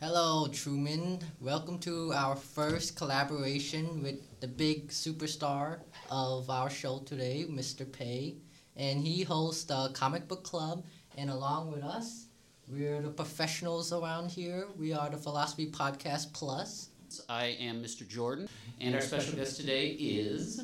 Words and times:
Hello, 0.00 0.46
Truman. 0.46 1.18
Welcome 1.40 1.80
to 1.80 2.12
our 2.12 2.36
first 2.36 2.94
collaboration 2.94 4.00
with 4.00 4.40
the 4.40 4.46
big 4.46 4.90
superstar 4.90 5.80
of 6.08 6.48
our 6.50 6.70
show 6.70 7.00
today, 7.00 7.46
Mr. 7.50 7.90
Paye. 7.90 8.36
And 8.76 9.00
he 9.00 9.24
hosts 9.24 9.64
the 9.64 9.90
comic 9.94 10.28
book 10.28 10.44
club. 10.44 10.84
And 11.16 11.30
along 11.30 11.72
with 11.72 11.82
us, 11.82 12.26
we're 12.68 13.02
the 13.02 13.10
professionals 13.10 13.92
around 13.92 14.30
here. 14.30 14.68
We 14.78 14.92
are 14.92 15.10
the 15.10 15.16
Philosophy 15.16 15.68
Podcast 15.68 16.32
Plus. 16.32 16.90
I 17.28 17.46
am 17.58 17.82
Mr. 17.82 18.06
Jordan, 18.06 18.48
and 18.80 18.94
our 18.94 19.00
special 19.00 19.34
guest 19.34 19.56
today 19.56 19.88
is. 19.88 20.62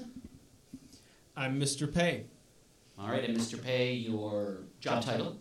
I'm 1.37 1.59
Mr. 1.59 1.93
Paye. 1.93 2.27
All 2.97 3.09
right, 3.09 3.25
and 3.25 3.37
Mr. 3.37 3.61
Paye, 3.61 3.95
your 3.95 4.59
job 4.79 5.03
title? 5.03 5.39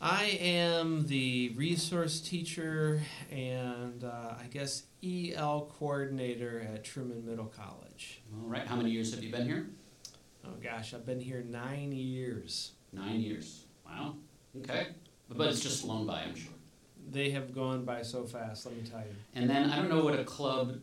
I 0.00 0.38
am 0.40 1.06
the 1.08 1.52
resource 1.56 2.20
teacher 2.20 3.02
and 3.32 4.04
uh, 4.04 4.34
I 4.40 4.46
guess 4.48 4.84
EL 5.02 5.72
coordinator 5.76 6.60
at 6.72 6.84
Truman 6.84 7.26
Middle 7.26 7.46
College. 7.46 8.22
All 8.32 8.48
right, 8.48 8.64
how 8.64 8.76
many 8.76 8.90
years 8.90 9.12
have 9.12 9.24
you 9.24 9.32
been 9.32 9.46
here? 9.46 9.70
Oh 10.44 10.54
gosh, 10.62 10.94
I've 10.94 11.04
been 11.04 11.18
here 11.18 11.44
nine 11.48 11.90
years. 11.90 12.72
Nine 12.92 13.20
years. 13.20 13.64
Wow. 13.84 14.14
Okay. 14.58 14.88
But 15.28 15.48
it's 15.48 15.60
just 15.60 15.82
flown 15.82 16.06
by, 16.06 16.22
I'm 16.22 16.34
sure. 16.36 16.52
They 17.10 17.30
have 17.30 17.52
gone 17.52 17.84
by 17.84 18.02
so 18.02 18.24
fast, 18.24 18.66
let 18.66 18.76
me 18.76 18.82
tell 18.88 19.00
you. 19.00 19.16
And 19.34 19.50
then 19.50 19.68
I 19.70 19.76
don't 19.76 19.88
know 19.88 20.04
what 20.04 20.18
a 20.18 20.24
club 20.24 20.78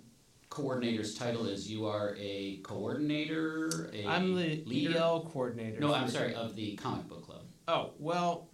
coordinator's 0.50 1.16
title 1.16 1.46
is. 1.46 1.72
You 1.72 1.86
are 1.86 2.16
a 2.20 2.58
coordinator, 2.64 3.90
a 3.94 4.06
I'm 4.06 4.36
the 4.36 4.62
leader? 4.66 4.98
EL 4.98 5.30
coordinator. 5.32 5.80
No, 5.80 5.94
I'm 5.94 6.10
sorry, 6.10 6.36
of 6.36 6.56
the 6.56 6.76
comic 6.76 7.08
book 7.08 7.26
club. 7.26 7.44
Oh, 7.68 7.92
well, 7.98 8.50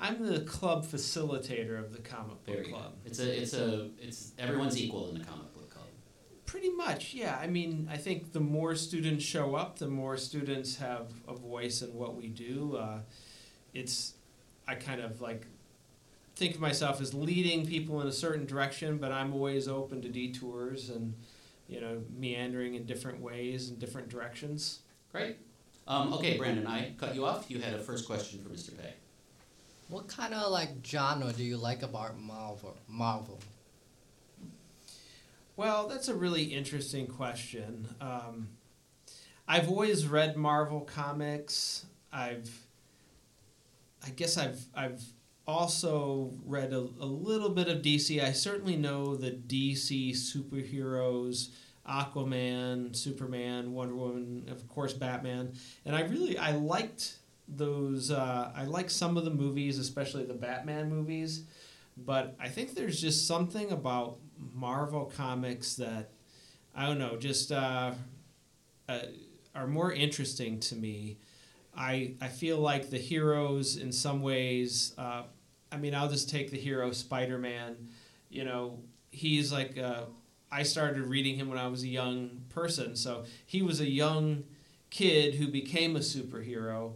I'm 0.00 0.24
the 0.24 0.40
club 0.40 0.86
facilitator 0.86 1.78
of 1.78 1.92
the 1.92 1.98
comic 1.98 2.44
book 2.44 2.56
you 2.58 2.64
go. 2.64 2.78
club. 2.78 2.92
It's 3.04 3.18
a, 3.18 3.42
it's 3.42 3.54
a, 3.54 3.90
it's 4.00 4.32
everyone's 4.38 4.80
equal 4.80 5.08
in 5.08 5.18
the 5.18 5.24
comic 5.24 5.52
book 5.54 5.70
club. 5.70 5.86
Pretty 6.46 6.70
much, 6.70 7.14
yeah. 7.14 7.36
I 7.40 7.48
mean, 7.48 7.88
I 7.90 7.96
think 7.96 8.32
the 8.32 8.40
more 8.40 8.76
students 8.76 9.24
show 9.24 9.56
up, 9.56 9.78
the 9.78 9.88
more 9.88 10.16
students 10.16 10.76
have 10.76 11.12
a 11.26 11.34
voice 11.34 11.82
in 11.82 11.94
what 11.94 12.14
we 12.14 12.28
do. 12.28 12.76
Uh, 12.76 13.00
it's, 13.74 14.14
I 14.68 14.76
kind 14.76 15.00
of 15.00 15.20
like 15.20 15.46
think 16.36 16.54
of 16.54 16.60
myself 16.60 17.00
as 17.00 17.12
leading 17.12 17.66
people 17.66 18.00
in 18.00 18.06
a 18.06 18.12
certain 18.12 18.46
direction, 18.46 18.98
but 18.98 19.10
I'm 19.10 19.32
always 19.32 19.66
open 19.66 20.00
to 20.02 20.08
detours 20.08 20.90
and, 20.90 21.14
you 21.66 21.80
know, 21.80 22.02
meandering 22.16 22.76
in 22.76 22.86
different 22.86 23.20
ways 23.20 23.68
and 23.68 23.78
different 23.80 24.08
directions. 24.08 24.80
Great. 25.10 25.38
Um, 25.88 26.12
okay, 26.12 26.36
Brandon, 26.36 26.66
I 26.66 26.92
cut 26.98 27.16
you 27.16 27.24
off. 27.24 27.50
You 27.50 27.60
had 27.60 27.74
a 27.74 27.78
first 27.78 28.06
question 28.06 28.40
for 28.40 28.50
Mr. 28.50 28.76
Paye. 28.78 28.94
What 29.88 30.06
kind 30.06 30.34
of 30.34 30.50
like 30.50 30.84
genre 30.84 31.32
do 31.32 31.42
you 31.42 31.56
like 31.56 31.82
about 31.82 32.20
Marvel? 32.20 32.76
Marvel. 32.86 33.38
Well, 35.56 35.88
that's 35.88 36.08
a 36.08 36.14
really 36.14 36.44
interesting 36.44 37.06
question. 37.06 37.88
Um, 38.00 38.48
I've 39.48 39.68
always 39.68 40.06
read 40.06 40.36
Marvel 40.36 40.82
comics. 40.82 41.86
I've, 42.12 42.50
I 44.06 44.10
guess 44.10 44.36
I've 44.36 44.60
I've 44.74 45.02
also 45.46 46.34
read 46.44 46.74
a, 46.74 46.78
a 46.78 47.06
little 47.06 47.48
bit 47.48 47.68
of 47.68 47.80
DC. 47.80 48.22
I 48.22 48.32
certainly 48.32 48.76
know 48.76 49.16
the 49.16 49.30
DC 49.30 50.10
superheroes, 50.10 51.48
Aquaman, 51.88 52.94
Superman, 52.94 53.72
Wonder 53.72 53.94
Woman, 53.94 54.44
of 54.50 54.68
course 54.68 54.92
Batman, 54.92 55.54
and 55.86 55.96
I 55.96 56.02
really 56.02 56.36
I 56.36 56.52
liked 56.52 57.16
those. 57.48 58.10
Uh, 58.10 58.52
I 58.54 58.64
like 58.64 58.90
some 58.90 59.16
of 59.16 59.24
the 59.24 59.30
movies, 59.30 59.78
especially 59.78 60.24
the 60.24 60.34
Batman 60.34 60.88
movies. 60.88 61.44
But 61.96 62.36
I 62.38 62.48
think 62.48 62.74
there's 62.74 63.00
just 63.00 63.26
something 63.26 63.72
about 63.72 64.18
Marvel 64.54 65.12
comics 65.16 65.74
that 65.76 66.10
I 66.74 66.86
don't 66.86 66.98
know, 66.98 67.16
just 67.16 67.50
uh, 67.50 67.92
uh, 68.88 68.98
are 69.54 69.66
more 69.66 69.92
interesting 69.92 70.60
to 70.60 70.76
me. 70.76 71.18
I 71.76 72.14
I 72.20 72.28
feel 72.28 72.58
like 72.58 72.90
the 72.90 72.98
heroes 72.98 73.76
in 73.76 73.92
some 73.92 74.22
ways. 74.22 74.94
Uh, 74.96 75.24
I 75.72 75.76
mean, 75.76 75.94
I'll 75.94 76.08
just 76.08 76.30
take 76.30 76.50
the 76.50 76.56
hero 76.56 76.92
Spider 76.92 77.38
Man. 77.38 77.88
You 78.30 78.44
know, 78.44 78.78
he's 79.10 79.52
like 79.52 79.76
uh, 79.76 80.02
I 80.52 80.62
started 80.62 81.02
reading 81.02 81.36
him 81.36 81.48
when 81.48 81.58
I 81.58 81.66
was 81.68 81.82
a 81.82 81.88
young 81.88 82.42
person, 82.48 82.94
so 82.94 83.24
he 83.44 83.62
was 83.62 83.80
a 83.80 83.88
young 83.88 84.44
kid 84.90 85.34
who 85.34 85.48
became 85.48 85.96
a 85.96 86.00
superhero 86.00 86.92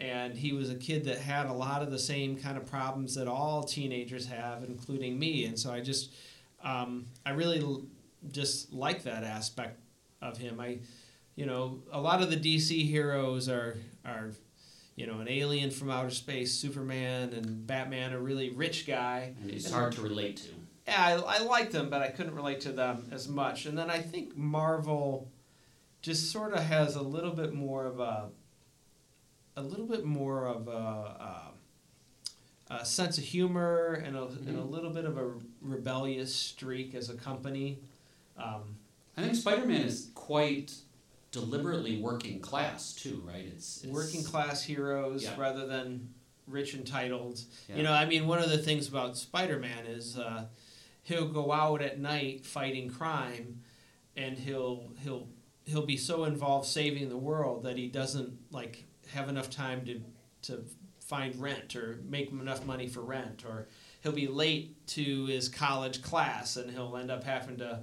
and 0.00 0.36
he 0.36 0.52
was 0.52 0.70
a 0.70 0.74
kid 0.74 1.04
that 1.04 1.18
had 1.18 1.46
a 1.46 1.52
lot 1.52 1.82
of 1.82 1.90
the 1.90 1.98
same 1.98 2.36
kind 2.36 2.56
of 2.56 2.66
problems 2.66 3.14
that 3.14 3.28
all 3.28 3.62
teenagers 3.62 4.26
have, 4.26 4.64
including 4.64 5.18
me. 5.18 5.44
And 5.46 5.58
so 5.58 5.72
I 5.72 5.80
just, 5.80 6.12
um, 6.62 7.06
I 7.24 7.30
really 7.30 7.60
l- 7.60 7.82
just 8.30 8.72
like 8.72 9.04
that 9.04 9.24
aspect 9.24 9.78
of 10.20 10.36
him. 10.38 10.58
I, 10.60 10.78
you 11.36 11.46
know, 11.46 11.80
a 11.92 12.00
lot 12.00 12.22
of 12.22 12.30
the 12.30 12.36
DC 12.36 12.86
heroes 12.88 13.48
are 13.48 13.76
are, 14.04 14.30
you 14.96 15.06
know, 15.06 15.20
an 15.20 15.28
alien 15.28 15.70
from 15.70 15.90
outer 15.90 16.10
space, 16.10 16.52
Superman 16.52 17.32
and 17.32 17.66
Batman, 17.66 18.12
a 18.12 18.18
really 18.18 18.50
rich 18.50 18.86
guy. 18.86 19.34
And 19.40 19.50
it's 19.50 19.70
hard 19.70 19.92
to 19.94 20.02
relate 20.02 20.36
to. 20.38 20.48
Yeah, 20.86 21.20
I, 21.26 21.36
I 21.36 21.38
liked 21.38 21.72
them, 21.72 21.88
but 21.88 22.02
I 22.02 22.08
couldn't 22.08 22.34
relate 22.34 22.60
to 22.62 22.72
them 22.72 23.08
as 23.10 23.28
much. 23.28 23.64
And 23.66 23.76
then 23.76 23.90
I 23.90 24.00
think 24.00 24.36
Marvel 24.36 25.30
just 26.02 26.30
sort 26.30 26.52
of 26.52 26.62
has 26.62 26.96
a 26.96 27.02
little 27.02 27.32
bit 27.32 27.54
more 27.54 27.86
of 27.86 27.98
a, 28.00 28.28
a 29.56 29.62
little 29.62 29.86
bit 29.86 30.04
more 30.04 30.46
of 30.48 30.68
a, 30.68 30.70
a, 30.70 31.52
a 32.70 32.84
sense 32.84 33.18
of 33.18 33.24
humor 33.24 34.02
and 34.04 34.16
a, 34.16 34.24
and 34.24 34.48
a 34.58 34.62
Mhm. 34.62 34.70
little 34.70 34.90
bit 34.90 35.04
of 35.04 35.16
a 35.16 35.32
rebellious 35.60 36.34
streak 36.34 36.94
as 36.94 37.08
a 37.10 37.14
company. 37.14 37.78
Um, 38.36 38.76
I 39.16 39.22
think 39.22 39.36
Spider 39.36 39.64
Man 39.66 39.82
is 39.82 40.10
quite 40.14 40.74
deliberately 41.30 41.98
working 42.00 42.40
class 42.40 42.92
too, 42.92 43.22
right? 43.26 43.44
It's, 43.44 43.84
it's 43.84 43.92
working 43.92 44.24
class 44.24 44.62
heroes 44.62 45.22
Yeah. 45.24 45.38
rather 45.38 45.66
than 45.66 46.12
rich 46.46 46.74
entitled. 46.74 47.40
Yeah. 47.68 47.76
You 47.76 47.82
know, 47.84 47.92
I 47.92 48.06
mean, 48.06 48.26
one 48.26 48.40
of 48.40 48.50
the 48.50 48.58
things 48.58 48.88
about 48.88 49.16
Spider 49.16 49.58
Man 49.58 49.86
is 49.86 50.18
uh, 50.18 50.46
he'll 51.02 51.28
go 51.28 51.52
out 51.52 51.80
at 51.80 51.98
night 52.00 52.44
fighting 52.44 52.90
crime, 52.90 53.60
and 54.16 54.36
he'll 54.38 54.90
he'll 55.02 55.28
he'll 55.64 55.86
be 55.86 55.96
so 55.96 56.24
involved 56.24 56.66
saving 56.66 57.08
the 57.08 57.16
world 57.16 57.62
that 57.62 57.76
he 57.78 57.86
doesn't 57.88 58.36
like 58.50 58.84
have 59.12 59.28
enough 59.28 59.50
time 59.50 59.84
to 59.86 60.00
to 60.42 60.64
find 61.00 61.34
rent 61.40 61.76
or 61.76 61.98
make 62.08 62.30
enough 62.30 62.64
money 62.64 62.86
for 62.88 63.00
rent 63.02 63.44
or 63.46 63.68
he'll 64.02 64.12
be 64.12 64.26
late 64.26 64.86
to 64.86 65.26
his 65.26 65.48
college 65.48 66.02
class 66.02 66.56
and 66.56 66.70
he'll 66.70 66.96
end 66.96 67.10
up 67.10 67.22
having 67.24 67.56
to 67.58 67.80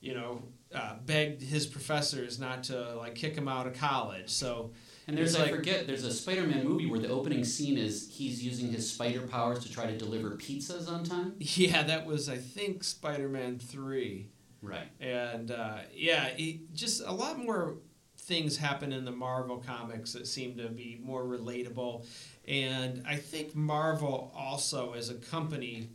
you 0.00 0.12
know 0.14 0.42
uh, 0.74 0.94
beg 1.06 1.40
his 1.40 1.66
professors 1.66 2.40
not 2.40 2.64
to 2.64 2.96
like 2.96 3.14
kick 3.14 3.36
him 3.36 3.46
out 3.46 3.66
of 3.66 3.74
college 3.74 4.28
so 4.28 4.72
And 5.06 5.16
there's 5.16 5.34
It's 5.34 5.40
I 5.40 5.44
like- 5.44 5.54
forget 5.54 5.86
there's 5.86 6.02
a 6.04 6.12
Spider-Man 6.12 6.64
movie 6.64 6.86
where 6.86 6.98
the 6.98 7.08
opening 7.10 7.44
scene 7.44 7.78
is 7.78 8.08
he's 8.12 8.42
using 8.44 8.72
his 8.72 8.90
spider 8.90 9.20
powers 9.26 9.60
to 9.60 9.70
try 9.72 9.86
to 9.86 9.96
deliver 9.96 10.30
pizzas 10.30 10.88
on 10.90 11.04
time. 11.04 11.34
yeah 11.38 11.84
that 11.84 12.06
was 12.06 12.28
i 12.28 12.36
think 12.36 12.82
spider-man 12.82 13.58
3 13.60 14.28
Right. 14.62 14.88
and 14.98 15.50
uh, 15.50 15.78
yeah, 15.94 16.30
he, 16.30 16.62
just 16.72 17.02
a 17.04 17.12
lot 17.12 17.38
more 17.38 17.76
things 18.24 18.56
happen 18.56 18.92
in 18.92 19.04
the 19.04 19.12
Marvel 19.12 19.58
comics 19.58 20.12
that 20.14 20.26
seem 20.26 20.56
to 20.56 20.68
be 20.68 20.98
more 21.02 21.24
relatable, 21.24 22.06
and 22.48 23.02
I 23.06 23.16
think 23.16 23.54
Marvel 23.54 24.32
also 24.34 24.94
as 24.94 25.10
a 25.10 25.14
company. 25.14 25.88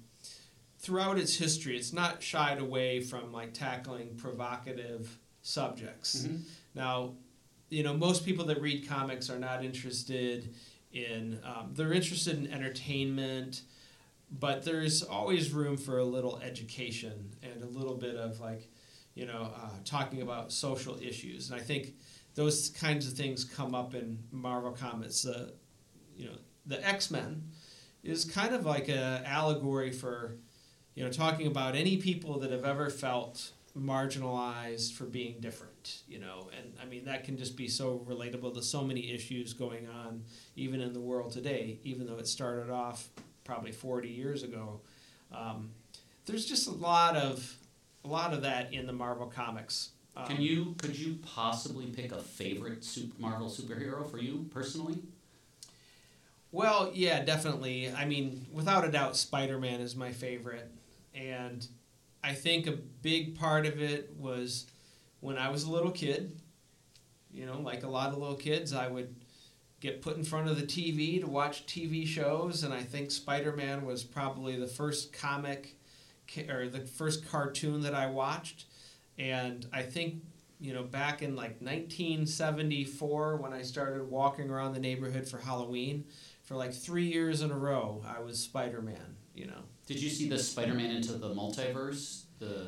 Throughout 0.82 1.18
its 1.20 1.36
history, 1.36 1.76
it's 1.76 1.92
not 1.92 2.24
shied 2.24 2.60
away 2.60 3.02
from 3.02 3.34
like 3.34 3.54
tackling 3.54 4.16
provocative 4.16 5.18
subjects. 5.42 6.26
Mhm. 6.26 6.42
Now, 6.74 7.16
you 7.70 7.84
know, 7.84 7.98
most 7.98 8.24
people 8.24 8.46
that 8.46 8.62
read 8.62 8.88
comics 8.88 9.30
are 9.30 9.38
not 9.40 9.66
interested 9.66 10.56
in, 10.94 11.40
um, 11.44 11.74
they're 11.74 11.92
interested 11.92 12.38
in 12.38 12.48
entertainment, 12.48 13.64
but 14.32 14.64
there's 14.64 15.04
always 15.04 15.52
room 15.52 15.76
for 15.76 15.98
a 15.98 16.06
little 16.06 16.38
education 16.40 17.36
and 17.44 17.62
a 17.62 17.68
little 17.68 17.96
bit 17.96 18.16
of 18.16 18.40
like, 18.40 18.70
you 19.16 19.26
know, 19.26 19.52
uh, 19.56 19.72
talking 19.84 20.22
about 20.22 20.52
social 20.54 20.98
issues. 21.02 21.50
And 21.52 21.60
I 21.60 21.64
think 21.64 21.94
those 22.36 22.70
kinds 22.70 23.08
of 23.08 23.14
things 23.14 23.44
come 23.44 23.76
up 23.76 23.94
in 23.94 24.20
Marvel 24.32 24.72
comics. 24.72 25.26
Uh, 25.26 25.52
you 26.16 26.26
know, 26.26 26.36
the 26.66 26.86
X 26.88 27.12
Men 27.12 27.44
is 28.04 28.26
kind 28.26 28.54
of 28.54 28.66
like 28.66 28.90
a 28.90 29.22
allegory 29.26 29.92
for, 29.92 30.38
you 30.96 31.04
know, 31.04 31.12
talking 31.12 31.48
about 31.48 31.76
any 31.76 31.98
people 31.98 32.40
that 32.40 32.52
have 32.52 32.66
ever 32.66 32.90
felt 32.90 33.52
marginalized 33.78 34.94
for 34.94 35.06
being 35.06 35.40
different, 35.40 36.02
you 36.08 36.20
know, 36.20 36.50
and 36.58 36.74
I 36.82 36.86
mean 36.86 37.06
that 37.06 37.24
can 37.24 37.38
just 37.38 37.56
be 37.56 37.68
so 37.68 38.04
relatable 38.08 38.54
to 38.56 38.62
so 38.62 38.84
many 38.84 39.12
issues 39.12 39.54
going 39.54 39.88
on 39.88 40.24
even 40.56 40.82
in 40.82 40.94
the 40.94 41.00
world 41.00 41.32
today, 41.32 41.80
even 41.84 42.06
though 42.08 42.18
it 42.18 42.28
started 42.28 42.72
off 42.72 43.10
probably 43.44 43.72
40 43.72 44.10
years 44.10 44.44
ago. 44.44 44.82
Um, 45.32 45.72
there's 46.26 46.46
just 46.46 46.68
a 46.68 46.72
lot 46.72 47.16
of 47.16 47.56
a 48.04 48.08
lot 48.08 48.34
of 48.34 48.42
that 48.44 48.74
in 48.74 48.88
the 48.88 48.94
Marvel 48.94 49.28
comics. 49.28 49.90
Um, 50.16 50.26
Can 50.26 50.42
you 50.42 50.76
could 50.78 50.98
you 50.98 51.18
possibly 51.22 51.86
pick 51.88 52.12
a 52.12 52.20
favorite 52.22 52.84
super, 52.84 53.20
Marvel 53.22 53.48
superhero 53.48 54.10
for 54.10 54.18
you 54.18 54.50
personally? 54.52 55.00
Well, 56.52 56.92
yeah, 56.94 57.24
definitely. 57.24 57.92
I 57.92 58.06
mean, 58.06 58.48
without 58.52 58.86
a 58.86 58.92
doubt, 58.92 59.16
Spider 59.16 59.60
Man 59.60 59.82
is 59.82 59.96
my 59.96 60.12
favorite. 60.12 60.72
And 61.14 61.66
I 62.24 62.34
think 62.34 62.68
a 62.68 62.72
big 62.72 63.38
part 63.38 63.66
of 63.66 63.82
it 63.82 64.14
was 64.18 64.66
when 65.20 65.38
I 65.38 65.50
was 65.50 65.64
a 65.64 65.72
little 65.72 65.92
kid. 65.92 66.40
You 67.32 67.46
know, 67.46 67.60
like 67.62 67.84
a 67.84 67.90
lot 67.90 68.12
of 68.12 68.18
little 68.18 68.36
kids, 68.36 68.74
I 68.74 68.88
would 68.88 69.14
get 69.80 70.02
put 70.02 70.18
in 70.18 70.24
front 70.24 70.50
of 70.50 70.58
the 70.58 70.66
TV 70.66 71.22
to 71.22 71.28
watch 71.28 71.66
TV 71.66 72.06
shows, 72.06 72.64
and 72.64 72.74
I 72.74 72.82
think 72.82 73.12
Spider 73.12 73.56
Man 73.56 73.86
was 73.86 74.04
probably 74.04 74.58
the 74.58 74.68
first 74.68 75.14
comic 75.14 75.76
or 76.50 76.68
the 76.68 76.82
first 76.82 77.28
cartoon 77.30 77.82
that 77.82 77.94
I 77.94 78.08
watched. 78.08 78.66
And 79.20 79.68
I 79.72 79.84
think, 79.84 80.24
you 80.60 80.74
know, 80.74 80.84
back 80.84 81.22
in 81.22 81.36
like 81.36 81.62
1974, 81.62 83.36
when 83.36 83.54
I 83.54 83.62
started 83.62 84.10
walking 84.10 84.50
around 84.50 84.74
the 84.74 84.80
neighborhood 84.80 85.28
for 85.28 85.38
Halloween, 85.38 86.06
for 86.42 86.56
like 86.56 86.74
three 86.74 87.06
years 87.06 87.42
in 87.42 87.52
a 87.52 87.58
row, 87.58 88.04
I 88.08 88.22
was 88.22 88.40
Spider 88.40 88.82
Man, 88.82 89.18
you 89.36 89.46
know. 89.46 89.62
Did 89.90 90.04
you 90.04 90.10
see 90.12 90.30
the 90.30 90.38
Spider-Man 90.38 90.92
into 90.92 91.14
the 91.14 91.34
multiverse, 91.34 92.26
the 92.38 92.68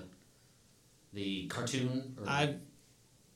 the 1.13 1.45
cartoon? 1.49 2.17
Or... 2.19 2.27
I, 2.27 2.55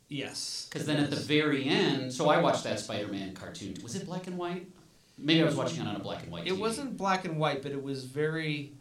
yes. 0.07 0.67
Because 0.67 0.87
then 0.87 0.97
at 0.97 1.11
the 1.11 1.15
very 1.15 1.65
end, 1.65 2.11
so 2.11 2.27
I 2.27 2.41
watched 2.41 2.63
that 2.63 2.79
Spider-Man 2.79 3.35
cartoon. 3.35 3.75
Was 3.83 3.95
it 3.95 4.07
black 4.07 4.25
and 4.25 4.39
white? 4.39 4.65
Maybe 5.19 5.43
I 5.43 5.45
was 5.45 5.55
watching 5.55 5.81
it 5.81 5.87
on 5.87 5.95
a 5.95 5.99
black 5.99 6.23
and 6.23 6.31
white. 6.31 6.47
It 6.47 6.57
wasn't 6.57 6.97
black 6.97 7.25
and 7.25 7.37
white, 7.37 7.61
but 7.61 7.73
it 7.73 7.83
was 7.83 8.05
very, 8.05 8.73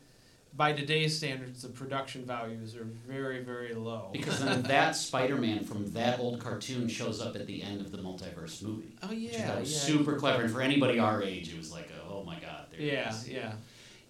by 0.57 0.73
today's 0.73 1.17
standards, 1.17 1.63
the 1.63 1.69
production 1.69 2.25
values 2.25 2.77
are 2.77 2.85
very, 2.85 3.43
very 3.43 3.75
low. 3.75 4.11
Because 4.13 4.43
then 4.45 4.63
that 4.69 4.95
Spider-Man 4.95 5.65
from 5.65 5.91
that 5.93 6.21
old 6.21 6.41
cartoon 6.41 6.89
shows 6.89 7.21
up 7.21 7.35
at 7.37 7.47
the 7.47 7.63
end 7.63 7.81
of 7.81 7.91
the 7.91 7.99
multiverse 7.99 8.63
movie. 8.63 8.95
oh 9.03 9.09
Which 9.09 9.19
I 9.35 9.39
yeah, 9.39 9.47
thought 9.49 9.61
was 9.61 9.73
yeah. 9.73 9.79
super 9.81 10.17
clever, 10.17 10.43
and 10.43 10.53
for 10.53 10.61
anybody 10.63 10.99
our 10.99 11.23
age, 11.23 11.53
it 11.53 11.57
was 11.59 11.73
like, 11.73 11.91
a, 11.91 12.09
oh 12.13 12.23
my 12.25 12.39
god, 12.39 12.67
there 12.71 12.81
Yeah, 12.81 13.11
is. 13.11 13.29
yeah. 13.29 13.53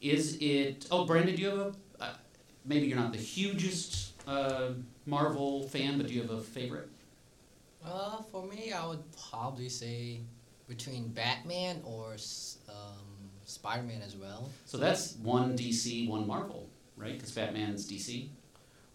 Is 0.02 0.37
it? 0.41 0.87
Oh, 0.91 1.06
Brandon, 1.06 1.35
do 1.35 1.41
you 1.43 1.49
have 1.49 1.58
a? 1.58 1.73
Uh, 1.99 2.14
maybe 2.67 2.87
you're 2.88 2.99
not 2.99 3.12
the 3.12 3.19
hugest 3.19 4.12
uh, 4.29 4.70
Marvel 5.06 5.67
fan, 5.69 5.96
but 5.96 6.08
do 6.08 6.12
you 6.14 6.20
have 6.20 6.31
a 6.31 6.41
favorite? 6.43 6.88
Uh, 7.82 8.20
for 8.31 8.44
me, 8.46 8.73
I 8.73 8.87
would 8.87 9.02
probably 9.31 9.70
say 9.70 10.20
between 10.69 11.08
Batman 11.08 11.81
or 11.85 12.17
um, 12.69 13.05
Spider 13.44 13.82
Man 13.82 14.02
as 14.02 14.17
well. 14.17 14.50
So 14.64 14.79
that's 14.79 15.17
one 15.17 15.56
DC, 15.56 16.08
one 16.08 16.26
Marvel, 16.26 16.69
right? 16.96 17.12
Because 17.12 17.31
Batman's 17.31 17.91
DC. 17.91 18.29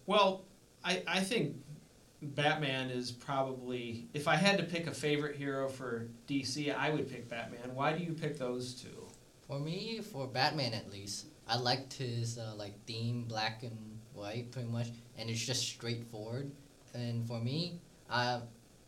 Well, 0.06 0.44
I, 0.84 1.02
I 1.06 1.20
think 1.20 1.56
Batman 2.22 2.90
is 2.90 3.10
probably 3.10 4.08
if 4.12 4.28
I 4.28 4.36
had 4.36 4.58
to 4.58 4.64
pick 4.64 4.86
a 4.86 4.92
favorite 4.92 5.36
hero 5.36 5.68
for 5.68 6.08
DC, 6.28 6.74
I 6.74 6.90
would 6.90 7.08
pick 7.08 7.28
Batman. 7.28 7.74
Why 7.74 7.92
do 7.92 8.04
you 8.04 8.12
pick 8.12 8.38
those 8.38 8.74
two? 8.74 9.06
For 9.46 9.58
me, 9.58 10.00
for 10.00 10.26
Batman 10.26 10.74
at 10.74 10.90
least, 10.90 11.26
I 11.48 11.56
liked 11.56 11.94
his 11.94 12.38
uh, 12.38 12.52
like 12.56 12.74
theme, 12.86 13.24
black 13.24 13.62
and 13.62 13.98
white, 14.14 14.52
pretty 14.52 14.68
much, 14.68 14.88
and 15.16 15.30
it's 15.30 15.44
just 15.44 15.66
straightforward. 15.66 16.50
And 16.94 17.26
for 17.26 17.40
me, 17.40 17.80
I 18.08 18.40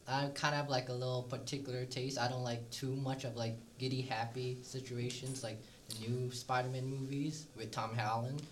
I 0.08 0.28
kind 0.34 0.54
of 0.54 0.60
have 0.60 0.69
like 0.69 0.88
a 0.88 0.93
little 0.93 1.22
particular 1.22 1.84
taste. 1.84 2.19
I 2.19 2.28
don't 2.28 2.43
like 2.43 2.69
too 2.70 2.94
much 2.96 3.25
of 3.25 3.37
like 3.37 3.56
giddy 3.78 4.02
happy 4.02 4.58
situations 4.62 5.43
like 5.43 5.60
the 5.88 6.08
new 6.08 6.31
Spider-Man 6.32 6.84
movies 6.87 7.46
with 7.56 7.70
Tom 7.70 7.96
Holland. 7.96 8.43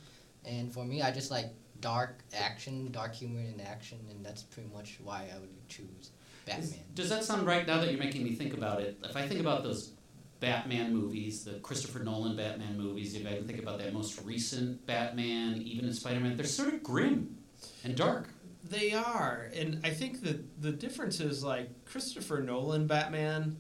And 0.45 0.73
for 0.73 0.85
me, 0.85 1.03
I 1.03 1.11
just 1.11 1.31
like 1.31 1.47
dark 1.81 2.23
action, 2.35 2.91
dark 2.93 3.15
humor 3.15 3.41
in 3.41 3.61
action, 3.61 3.99
and 4.11 4.25
that's 4.25 4.43
pretty 4.43 4.69
much 4.75 4.99
why 5.03 5.27
I 5.35 5.39
would 5.39 5.69
choose 5.69 6.11
Batman. 6.47 6.65
Is- 6.65 6.77
does 6.95 7.09
that 7.11 7.25
sound 7.25 7.47
right 7.47 7.67
now 7.67 7.79
that 7.81 7.91
you're 7.91 8.01
making 8.01 8.25
me 8.25 8.35
think 8.35 8.55
about 8.55 8.81
it? 8.81 8.99
If 9.05 9.17
I 9.17 9.27
think 9.27 9.41
about 9.41 9.63
those 9.63 9.93
Batman 10.41 10.95
movies, 10.95 11.45
the 11.45 11.55
Christopher 11.55 11.99
Nolan 12.01 12.37
Batman 12.37 12.79
movies, 12.79 13.15
if 13.15 13.27
I 13.27 13.43
think 13.43 13.59
about 13.59 13.79
that 13.79 13.93
most 13.93 14.23
recent 14.23 14.87
Batman, 14.87 15.61
even 15.63 15.85
in 15.87 15.93
Spider 15.93 16.21
Man, 16.21 16.37
they're 16.37 16.47
sort 16.47 16.73
of 16.73 16.83
grim 16.83 17.37
and 17.85 17.95
dark. 17.95 18.29
They 18.71 18.93
are, 18.93 19.51
and 19.53 19.81
I 19.85 19.91
think 19.91 20.23
that 20.23 20.63
the 20.63 20.71
difference 20.71 21.19
is 21.19 21.43
like 21.43 21.85
Christopher 21.85 22.41
Nolan 22.41 22.87
Batman 22.87 23.57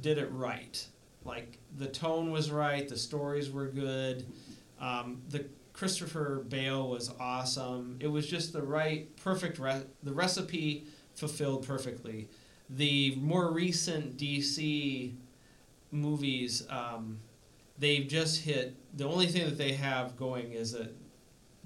did 0.00 0.18
it 0.18 0.30
right. 0.32 0.84
Like 1.24 1.58
the 1.76 1.86
tone 1.86 2.32
was 2.32 2.50
right, 2.50 2.88
the 2.88 2.96
stories 2.96 3.48
were 3.48 3.68
good, 3.68 4.26
um, 4.80 5.22
the 5.28 5.46
Christopher 5.72 6.44
Bale 6.48 6.88
was 6.88 7.12
awesome. 7.20 7.98
It 8.00 8.08
was 8.08 8.26
just 8.26 8.52
the 8.52 8.60
right, 8.62 9.16
perfect. 9.18 9.60
Re- 9.60 9.86
the 10.02 10.12
recipe 10.12 10.88
fulfilled 11.14 11.64
perfectly. 11.64 12.28
The 12.68 13.14
more 13.20 13.52
recent 13.52 14.16
DC 14.16 15.14
movies, 15.92 16.66
um, 16.68 17.20
they've 17.78 18.08
just 18.08 18.40
hit. 18.40 18.74
The 18.96 19.06
only 19.06 19.28
thing 19.28 19.44
that 19.44 19.58
they 19.58 19.74
have 19.74 20.16
going 20.16 20.50
is 20.50 20.74
a 20.74 20.88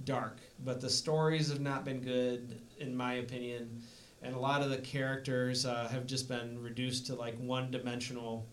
dark, 0.04 0.36
but 0.64 0.80
the 0.80 0.90
stories 0.90 1.48
have 1.48 1.60
not 1.60 1.84
been 1.84 2.00
good, 2.00 2.60
in 2.78 2.96
my 2.96 3.14
opinion, 3.14 3.82
and 4.22 4.34
a 4.34 4.38
lot 4.38 4.62
of 4.62 4.70
the 4.70 4.78
characters 4.78 5.66
uh, 5.66 5.88
have 5.88 6.06
just 6.06 6.28
been 6.28 6.60
reduced 6.62 7.06
to 7.06 7.14
like 7.14 7.36
one-dimensional 7.38 8.46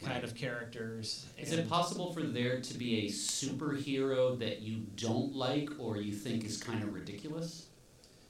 kind 0.00 0.14
Right. 0.14 0.22
of 0.24 0.34
characters. 0.36 1.26
Is 1.36 1.52
it 1.52 1.68
possible 1.68 2.12
for 2.12 2.22
there 2.22 2.60
to 2.60 2.74
be 2.74 3.06
a 3.06 3.10
superhero 3.10 4.38
that 4.38 4.60
you 4.60 4.82
don't 4.94 5.34
like 5.34 5.70
or 5.78 5.96
you 5.96 6.12
think 6.12 6.44
is 6.44 6.56
kind 6.62 6.82
of 6.84 6.94
ridiculous? 6.94 7.66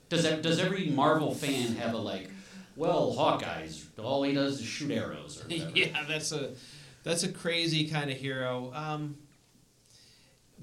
Does 0.08 0.22
that, 0.22 0.40
does 0.40 0.58
every 0.60 0.86
Marvel 0.86 1.34
fan 1.34 1.74
have 1.76 1.92
a 1.92 1.98
like, 1.98 2.30
well, 2.74 3.12
Hawkeye's 3.12 3.86
all 3.98 4.22
he 4.22 4.32
does 4.32 4.60
is 4.60 4.66
shoot 4.66 4.90
arrows 4.92 5.42
or 5.42 5.48
whatever? 5.48 5.72
yeah, 5.76 6.04
that's 6.08 6.32
a 6.32 6.52
that's 7.04 7.22
a 7.24 7.28
crazy 7.28 7.86
kind 7.88 8.10
of 8.10 8.16
hero. 8.16 8.72
Um, 8.74 9.16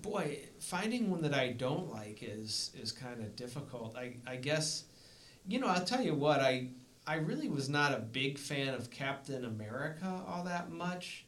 boy, 0.02 0.40
finding 0.66 1.12
one 1.12 1.22
that 1.22 1.34
I 1.34 1.50
don't 1.52 1.92
like 1.92 2.20
is 2.24 2.72
is 2.82 2.92
kind 2.92 3.22
of 3.22 3.36
difficult. 3.36 3.96
I 3.96 4.16
I 4.26 4.36
guess, 4.38 4.86
you 5.48 5.60
know, 5.60 5.68
I'll 5.68 5.86
tell 5.86 6.02
you 6.02 6.16
what 6.16 6.40
I 6.40 6.70
I 7.08 7.16
really 7.16 7.50
was 7.50 7.70
not 7.70 7.94
a 7.94 8.00
big 8.00 8.38
fan 8.38 8.74
of 8.74 8.90
Captain 8.90 9.46
America 9.46 10.22
all 10.28 10.44
that 10.46 10.72
much. 10.72 11.26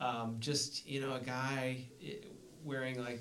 Um, 0.00 0.36
just 0.38 0.86
you 0.86 1.00
know, 1.00 1.14
a 1.14 1.20
guy 1.20 1.84
eh, 2.04 2.14
wearing 2.64 3.02
like 3.02 3.20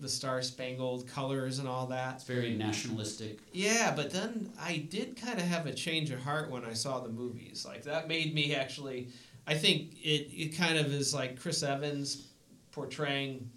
the 0.00 0.08
Star 0.08 0.42
Spangled 0.42 1.08
colors 1.08 1.58
and 1.58 1.66
all 1.66 1.86
that. 1.86 2.16
It's 2.16 2.24
very 2.24 2.54
nationalistic. 2.54 3.38
Yeah, 3.52 3.92
but 3.96 4.10
then 4.10 4.52
I 4.60 4.76
did 4.90 5.16
kind 5.16 5.38
of 5.38 5.46
have 5.46 5.66
a 5.66 5.72
change 5.72 6.10
of 6.10 6.20
heart 6.20 6.50
when 6.50 6.64
I 6.64 6.74
saw 6.74 7.00
the 7.00 7.08
movies. 7.08 7.64
Like 7.66 7.82
that 7.84 8.08
made 8.08 8.34
me 8.34 8.54
actually. 8.54 9.08
I 9.46 9.54
think 9.54 9.94
it, 10.02 10.30
it 10.30 10.56
kind 10.58 10.78
of 10.78 10.92
is 10.92 11.14
like 11.14 11.40
Chris 11.40 11.62
Evans 11.62 12.26
portraying 12.70 13.50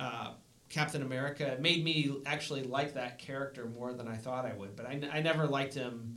uh, 0.00 0.32
Captain 0.68 1.02
America. 1.02 1.56
Made 1.60 1.84
me 1.84 2.16
actually 2.26 2.62
like 2.62 2.94
that 2.94 3.18
character 3.18 3.66
more 3.66 3.92
than 3.92 4.08
I 4.08 4.16
thought 4.16 4.44
I 4.44 4.54
would. 4.54 4.76
But 4.76 4.86
I, 4.86 5.00
I 5.12 5.20
never 5.20 5.46
liked 5.46 5.74
him, 5.74 6.16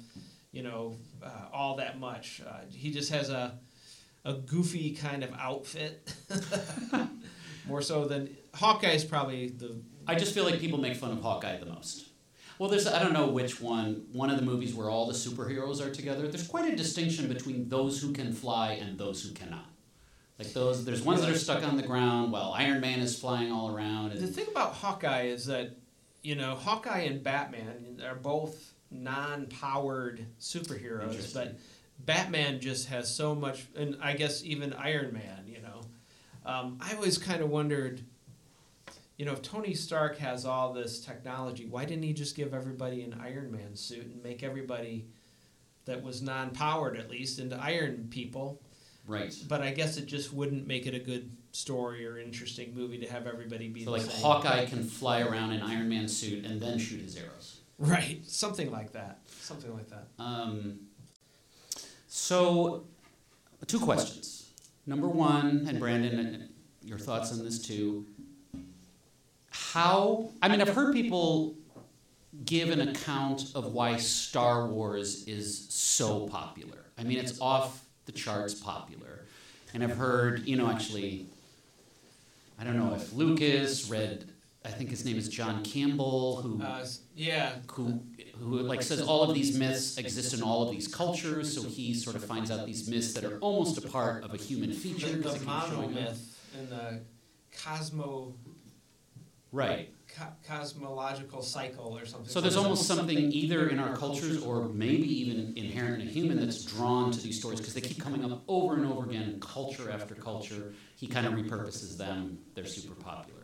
you 0.52 0.64
know, 0.64 0.98
uh, 1.24 1.46
all 1.54 1.76
that 1.78 2.00
much. 2.00 2.42
Uh, 2.48 2.62
he 2.72 2.92
just 2.92 3.12
has 3.12 3.30
a 3.30 3.60
a 4.26 4.34
goofy 4.34 4.92
kind 4.92 5.24
of 5.24 5.34
outfit, 5.40 6.14
more 7.68 7.82
so 7.82 8.06
than 8.06 8.36
Hawkeye's 8.54 9.06
probably 9.06 9.50
the 9.50 9.80
I 10.08 10.16
just 10.16 10.34
feel 10.34 10.46
like 10.46 10.60
people 10.60 10.80
make 10.80 10.96
fun 10.96 11.12
of 11.12 11.22
Hawkeye 11.22 11.58
the 11.58 11.66
most. 11.66 12.10
Well, 12.60 12.70
there's 12.70 12.88
I 12.88 13.04
don't 13.04 13.14
know 13.14 13.28
which 13.28 13.62
one. 13.62 14.06
One 14.14 14.30
of 14.30 14.38
the 14.38 14.46
movies 14.46 14.74
where 14.74 14.90
all 14.90 15.06
the 15.06 15.14
superheroes 15.14 15.86
are 15.86 15.92
together. 15.92 16.28
There's 16.28 16.48
quite 16.48 16.72
a 16.72 16.76
distinction 16.76 17.28
between 17.28 17.70
those 17.70 18.02
who 18.02 18.14
can 18.14 18.34
fly 18.34 18.74
and 18.74 18.98
those 18.98 19.22
who 19.22 19.34
cannot. 19.34 19.70
Like 20.40 20.54
those, 20.54 20.86
there's 20.86 21.02
ones 21.02 21.22
that 21.22 21.30
are 21.32 21.38
stuck 21.38 21.64
on 21.64 21.78
the 21.78 21.84
ground 21.84 22.32
while 22.32 22.54
Iron 22.56 22.80
Man 22.80 23.00
is 23.00 23.18
flying 23.20 23.52
all 23.52 23.76
around. 23.76 24.12
The 24.12 24.28
thing 24.28 24.48
about 24.48 24.74
Hawkeye 24.74 25.24
is 25.24 25.48
that, 25.48 25.76
you 26.22 26.36
know, 26.36 26.56
Hawkeye 26.56 27.02
and 27.02 27.24
Batman 27.24 28.02
are 28.08 28.16
both 28.16 28.74
non-powered 28.92 30.26
superheroes, 30.40 31.34
but 31.34 31.58
Batman 32.00 32.60
just 32.60 32.88
has 32.90 33.14
so 33.14 33.34
much, 33.34 33.66
and 33.76 33.98
I 34.02 34.14
guess 34.14 34.44
even 34.44 34.74
Iron 34.74 35.12
Man, 35.14 35.46
you 35.48 35.62
know. 35.62 35.82
Um, 36.46 36.78
I 36.80 36.94
always 36.94 37.18
kind 37.18 37.42
of 37.42 37.50
wondered, 37.50 38.02
you 39.18 39.26
know, 39.26 39.34
if 39.34 39.42
Tony 39.42 39.74
Stark 39.74 40.18
has 40.20 40.46
all 40.46 40.72
this 40.72 41.00
technology, 41.00 41.66
why 41.66 41.86
didn't 41.86 42.04
he 42.04 42.14
just 42.14 42.36
give 42.36 42.54
everybody 42.54 43.02
an 43.02 43.20
Iron 43.22 43.52
Man 43.52 43.76
suit 43.76 44.06
and 44.06 44.24
make 44.24 44.44
everybody 44.44 45.08
that 45.86 46.04
was 46.04 46.22
non-powered 46.22 46.96
at 46.98 47.10
least 47.10 47.40
into 47.40 47.60
Iron 47.60 48.08
people? 48.12 48.62
Right. 49.08 49.34
But 49.48 49.62
I 49.62 49.72
guess 49.72 49.98
it 49.98 50.06
just 50.06 50.34
wouldn't 50.34 50.68
make 50.68 50.86
it 50.86 50.94
a 50.94 51.00
good 51.00 51.32
story 51.52 52.06
or 52.06 52.20
interesting 52.20 52.74
movie 52.76 53.00
to 53.00 53.08
have 53.12 53.26
everybody 53.26 53.68
be 53.68 53.84
So 53.84 53.92
like 53.92 54.04
same. 54.04 54.22
Hawkeye 54.22 54.66
can 54.66 54.84
fly 54.84 55.22
around 55.22 55.52
in 55.54 55.62
Iron 55.62 55.90
Man 55.90 56.08
suit 56.08 56.46
and 56.46 56.62
then 56.62 56.78
shoot 56.78 57.02
his 57.02 57.18
arrows. 57.18 57.62
Right, 57.80 58.22
something 58.26 58.72
like 58.72 58.94
that. 58.94 59.20
Something 59.42 59.74
like 59.74 59.90
that. 59.90 60.08
Um, 60.18 60.80
so, 62.08 62.86
two 63.68 63.80
questions. 63.80 64.50
Number 64.88 65.08
one, 65.08 65.66
and 65.68 65.80
Brandon, 65.80 66.20
and 66.20 66.50
your 66.82 66.98
thoughts 66.98 67.32
on 67.32 67.44
this 67.44 67.62
too. 67.62 68.06
How, 69.52 70.32
I 70.42 70.48
mean, 70.48 70.62
I've 70.62 70.74
heard 70.74 70.94
people 70.94 71.56
give 72.46 72.70
an 72.70 72.88
account 72.88 73.52
of 73.54 73.74
why 73.74 73.98
Star 73.98 74.68
Wars 74.68 75.26
is 75.26 75.68
so 75.70 76.28
popular. 76.28 76.86
I 76.98 77.04
mean, 77.04 77.18
it's 77.18 77.40
off 77.42 77.84
the 78.08 78.12
charts 78.12 78.56
popular. 78.56 79.26
And 79.74 79.84
I've 79.84 79.96
heard, 79.98 80.48
you 80.48 80.56
know, 80.56 80.70
actually, 80.72 81.28
I 82.60 82.64
don't 82.64 82.78
know 82.78 82.96
if 82.96 83.14
Lucas 83.14 83.90
read. 83.90 84.28
I 84.66 84.70
think 84.70 84.90
his 84.90 85.06
name 85.06 85.18
is 85.18 85.30
John 85.30 85.64
Campbell, 85.64 86.42
who 86.42 86.62
Uh, 86.62 86.86
yeah. 87.16 87.54
who 87.72 88.02
who 88.40 88.60
like 88.60 88.82
says 88.82 89.02
all 89.02 89.24
of 89.24 89.34
these 89.34 89.58
myths 89.58 89.98
exist 89.98 90.34
in 90.34 90.42
all 90.42 90.64
of 90.64 90.72
these 90.72 90.88
cultures. 90.88 91.54
So 91.54 91.64
he 91.64 91.94
sort 91.94 92.16
of 92.16 92.24
finds 92.26 92.50
out 92.52 92.66
these 92.66 92.88
myths 92.90 93.14
that 93.14 93.24
are 93.24 93.38
almost 93.40 93.78
a 93.78 93.82
part 93.88 94.24
of 94.24 94.34
a 94.34 94.38
human 94.38 94.74
feature. 94.74 95.08
The, 95.10 95.18
the 95.18 95.30
it 95.30 95.40
keeps 95.40 95.46
showing 95.70 95.98
up. 95.98 96.04
monomyth 96.04 96.20
and 96.58 96.70
the 96.70 97.00
cosmo 97.64 98.34
Right. 99.52 99.94
Co- 100.16 100.26
cosmological 100.48 101.42
cycle 101.42 101.98
or 101.98 102.06
something. 102.06 102.30
So 102.30 102.42
there's 102.42 102.56
almost 102.56 102.88
something 102.88 103.18
either 103.18 103.70
in 103.70 103.80
our 103.80 103.96
cultures 103.96 104.44
or 104.44 104.70
maybe 104.70 105.08
even 105.22 105.54
inherent 105.58 106.02
in 106.02 106.08
a 106.08 106.12
human 106.12 106.40
that's 106.40 106.64
drawn 106.64 107.12
to 107.12 107.22
these 107.22 107.40
stories 107.40 107.60
because 107.60 107.74
they 107.74 107.82
keep 107.82 108.02
coming 108.02 108.24
up 108.30 108.44
over 108.48 108.76
and 108.76 108.86
over 108.86 109.10
again, 109.10 109.24
in 109.24 109.40
culture 109.40 109.92
after 109.92 110.16
culture. 110.16 110.74
He 110.96 111.08
kind 111.08 111.26
of 111.26 111.34
repurposes 111.34 111.98
them. 111.98 112.40
They're 112.56 112.66
super 112.66 112.96
popular. 112.96 113.42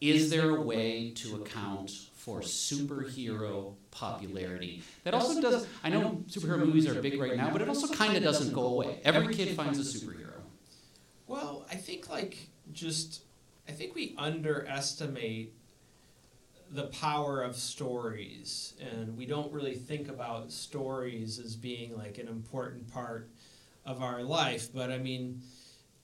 Is 0.00 0.28
there 0.28 0.50
a 0.56 0.60
way 0.60 1.12
to 1.12 1.36
account 1.36 1.90
for 2.14 2.40
superhero 2.40 3.74
popularity 3.90 4.82
that 5.04 5.14
also 5.14 5.40
does? 5.40 5.66
I 5.82 5.88
know 5.88 6.24
superhero 6.28 6.58
movies 6.58 6.86
are 6.86 7.00
big 7.00 7.18
right 7.20 7.36
now, 7.36 7.50
but 7.50 7.62
it 7.62 7.68
also 7.68 7.92
kind 7.94 8.16
of 8.16 8.22
doesn't 8.22 8.52
go 8.52 8.66
away. 8.66 9.00
Every 9.04 9.34
kid 9.34 9.56
finds 9.56 9.78
a 9.78 9.98
superhero. 9.98 10.40
Well, 11.26 11.64
I 11.70 11.76
think 11.76 12.10
like 12.10 12.48
just 12.72 13.22
I 13.68 13.72
think 13.72 13.94
we 13.94 14.14
underestimate 14.18 15.54
the 16.74 16.88
power 16.88 17.40
of 17.40 17.54
stories. 17.56 18.74
And 18.80 19.16
we 19.16 19.26
don't 19.26 19.52
really 19.52 19.76
think 19.76 20.08
about 20.08 20.50
stories 20.50 21.38
as 21.38 21.54
being 21.54 21.96
like 21.96 22.18
an 22.18 22.26
important 22.26 22.92
part 22.92 23.30
of 23.86 24.02
our 24.02 24.22
life, 24.22 24.72
but 24.72 24.90
I 24.90 24.98
mean 24.98 25.40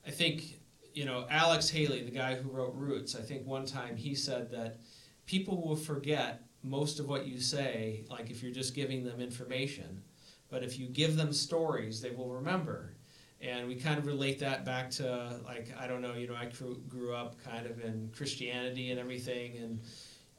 I 0.06 0.10
think 0.10 0.60
you 0.94 1.04
know 1.04 1.26
Alex 1.28 1.68
Haley, 1.68 2.02
the 2.04 2.10
guy 2.10 2.36
who 2.36 2.50
wrote 2.50 2.74
Roots, 2.74 3.16
I 3.16 3.22
think 3.22 3.46
one 3.46 3.66
time 3.66 3.96
he 3.96 4.14
said 4.14 4.50
that 4.52 4.78
people 5.26 5.60
will 5.60 5.76
forget 5.76 6.42
most 6.62 7.00
of 7.00 7.08
what 7.08 7.26
you 7.26 7.40
say 7.40 8.04
like 8.08 8.30
if 8.30 8.42
you're 8.42 8.52
just 8.52 8.74
giving 8.74 9.02
them 9.02 9.20
information, 9.20 10.02
but 10.50 10.62
if 10.62 10.78
you 10.78 10.86
give 10.86 11.16
them 11.16 11.32
stories, 11.32 12.00
they 12.00 12.10
will 12.10 12.30
remember. 12.30 12.94
And 13.40 13.66
we 13.66 13.74
kind 13.74 13.98
of 13.98 14.06
relate 14.06 14.38
that 14.40 14.64
back 14.64 14.90
to 14.92 15.40
like 15.44 15.68
I 15.76 15.88
don't 15.88 16.02
know, 16.02 16.14
you 16.14 16.28
know, 16.28 16.36
I 16.36 16.44
grew, 16.46 16.76
grew 16.86 17.12
up 17.12 17.42
kind 17.42 17.66
of 17.66 17.82
in 17.82 18.10
Christianity 18.14 18.90
and 18.90 19.00
everything, 19.00 19.56
and 19.56 19.80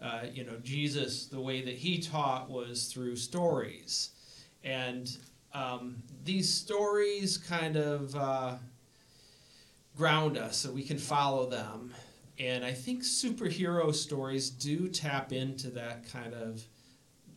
uh, 0.01 0.22
you 0.34 0.43
know, 0.43 0.58
Jesus, 0.63 1.27
the 1.27 1.39
way 1.39 1.62
that 1.62 1.75
he 1.75 2.00
taught 2.00 2.50
was 2.50 2.88
through 2.88 3.15
stories, 3.15 4.10
and 4.63 5.17
um, 5.53 6.01
these 6.24 6.51
stories 6.51 7.38
kind 7.38 7.75
of 7.75 8.15
uh, 8.15 8.55
ground 9.96 10.38
us, 10.38 10.58
so 10.58 10.72
we 10.72 10.84
can 10.84 10.98
follow 10.98 11.50
them. 11.50 11.93
And 12.39 12.65
I 12.65 12.72
think 12.74 13.03
superhero 13.03 13.93
stories 13.93 14.50
do 14.50 14.88
tap 14.88 15.31
into 15.31 15.70
that 15.72 16.12
kind 16.12 16.34
of 16.34 16.63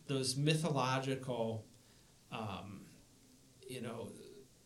those 0.07 0.35
mythological, 0.35 1.65
um, 2.31 2.81
you 3.67 3.81
know, 3.81 4.09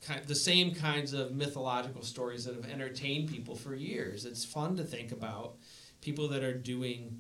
kind 0.02 0.24
the 0.26 0.36
same 0.36 0.74
kinds 0.74 1.14
of 1.14 1.34
mythological 1.34 2.04
stories 2.04 2.46
that 2.46 2.56
have 2.56 2.70
entertained 2.70 3.30
people 3.30 3.56
for 3.56 3.76
years. 3.76 4.26
It's 4.26 4.46
fun 4.46 4.78
to 4.78 4.84
think 4.84 5.12
about 5.12 5.56
people 6.02 6.30
that 6.30 6.44
are 6.44 6.54
doing 6.54 7.20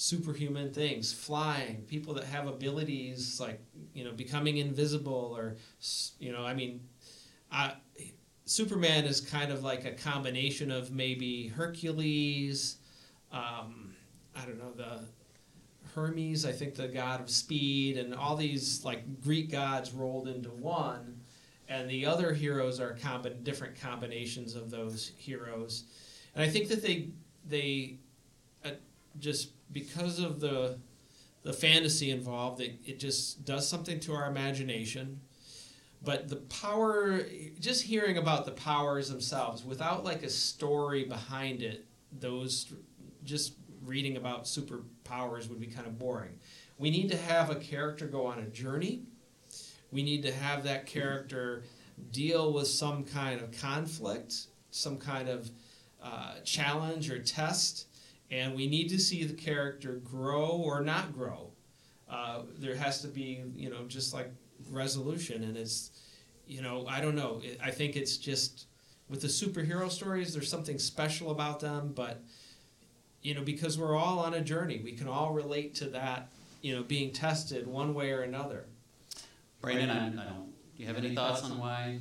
superhuman 0.00 0.72
things, 0.72 1.12
flying, 1.12 1.82
people 1.88 2.14
that 2.14 2.22
have 2.22 2.46
abilities 2.46 3.40
like 3.40 3.60
you 3.92 4.04
know 4.04 4.12
becoming 4.12 4.58
invisible 4.58 5.34
or 5.36 5.56
you 6.20 6.32
know 6.32 6.44
I 6.44 6.54
mean, 6.54 6.80
I, 7.50 7.74
Superman 8.44 9.04
is 9.06 9.20
kind 9.20 9.50
of 9.50 9.64
like 9.64 9.84
a 9.84 9.90
combination 9.90 10.70
of 10.70 10.92
maybe 10.92 11.48
Hercules, 11.48 12.76
um, 13.32 13.92
I 14.36 14.44
don't 14.46 14.58
know 14.58 14.72
the 14.72 15.00
Hermes, 15.92 16.46
I 16.46 16.52
think 16.52 16.76
the 16.76 16.86
god 16.86 17.20
of 17.20 17.28
speed, 17.28 17.98
and 17.98 18.14
all 18.14 18.36
these 18.36 18.84
like 18.84 19.20
Greek 19.20 19.50
gods 19.50 19.92
rolled 19.92 20.28
into 20.28 20.50
one 20.50 21.20
and 21.68 21.90
the 21.90 22.06
other 22.06 22.32
heroes 22.32 22.80
are 22.80 22.96
different 23.42 23.78
combinations 23.78 24.54
of 24.54 24.70
those 24.70 25.12
heroes. 25.16 25.84
And 26.34 26.44
i 26.44 26.48
think 26.48 26.68
that 26.68 26.82
they 26.82 27.10
they 27.46 27.98
just 29.18 29.50
because 29.72 30.18
of 30.18 30.40
the 30.40 30.78
the 31.44 31.52
fantasy 31.52 32.10
involved 32.10 32.60
it, 32.60 32.74
it 32.84 32.98
just 32.98 33.44
does 33.44 33.66
something 33.66 34.00
to 34.00 34.12
our 34.12 34.28
imagination. 34.28 35.20
But 36.02 36.28
the 36.28 36.36
power 36.36 37.22
just 37.58 37.84
hearing 37.84 38.18
about 38.18 38.44
the 38.44 38.52
powers 38.52 39.08
themselves 39.08 39.64
without 39.64 40.04
like 40.04 40.22
a 40.22 40.30
story 40.30 41.04
behind 41.04 41.62
it 41.62 41.86
those 42.12 42.72
just 43.24 43.54
reading 43.84 44.16
about 44.16 44.44
superpowers 44.44 45.48
would 45.48 45.60
be 45.60 45.66
kind 45.66 45.86
of 45.86 45.98
boring. 45.98 46.38
We 46.78 46.90
need 46.90 47.10
to 47.10 47.16
have 47.16 47.50
a 47.50 47.56
character 47.56 48.06
go 48.06 48.26
on 48.26 48.38
a 48.38 48.46
journey. 48.46 49.02
We 49.90 50.02
need 50.02 50.22
to 50.22 50.32
have 50.32 50.64
that 50.64 50.86
character 50.86 51.64
deal 52.12 52.52
with 52.52 52.68
some 52.68 53.04
kind 53.04 53.40
of 53.40 53.50
conflict, 53.52 54.46
some 54.70 54.98
kind 54.98 55.28
of 55.28 55.50
uh, 56.02 56.40
challenge 56.44 57.10
or 57.10 57.18
test, 57.18 57.87
and 58.30 58.54
we 58.54 58.66
need 58.66 58.88
to 58.90 58.98
see 58.98 59.24
the 59.24 59.34
character 59.34 59.94
grow 60.04 60.48
or 60.48 60.82
not 60.82 61.12
grow. 61.12 61.50
Uh, 62.08 62.42
there 62.58 62.74
has 62.74 63.02
to 63.02 63.08
be, 63.08 63.42
you 63.54 63.70
know, 63.70 63.84
just 63.86 64.14
like 64.14 64.30
resolution, 64.70 65.44
and 65.44 65.56
it's, 65.56 65.90
you 66.46 66.62
know, 66.62 66.86
I 66.86 67.00
don't 67.00 67.14
know. 67.14 67.40
It, 67.42 67.58
I 67.62 67.70
think 67.70 67.96
it's 67.96 68.16
just 68.16 68.66
with 69.08 69.22
the 69.22 69.28
superhero 69.28 69.90
stories, 69.90 70.32
there's 70.34 70.50
something 70.50 70.78
special 70.78 71.30
about 71.30 71.60
them, 71.60 71.92
but 71.94 72.22
you 73.22 73.34
know, 73.34 73.42
because 73.42 73.78
we're 73.78 73.96
all 73.96 74.20
on 74.20 74.34
a 74.34 74.40
journey, 74.40 74.80
we 74.82 74.92
can 74.92 75.08
all 75.08 75.32
relate 75.32 75.74
to 75.76 75.86
that, 75.86 76.28
you 76.62 76.74
know, 76.74 76.82
being 76.82 77.12
tested 77.12 77.66
one 77.66 77.92
way 77.92 78.12
or 78.12 78.22
another. 78.22 78.66
Brandon, 79.60 79.90
I, 79.90 80.22
I 80.22 80.24
don't. 80.26 80.52
Do 80.76 80.82
you 80.82 80.86
have 80.86 80.96
any 80.96 81.14
thoughts 81.14 81.42
on 81.42 81.58
why 81.58 81.98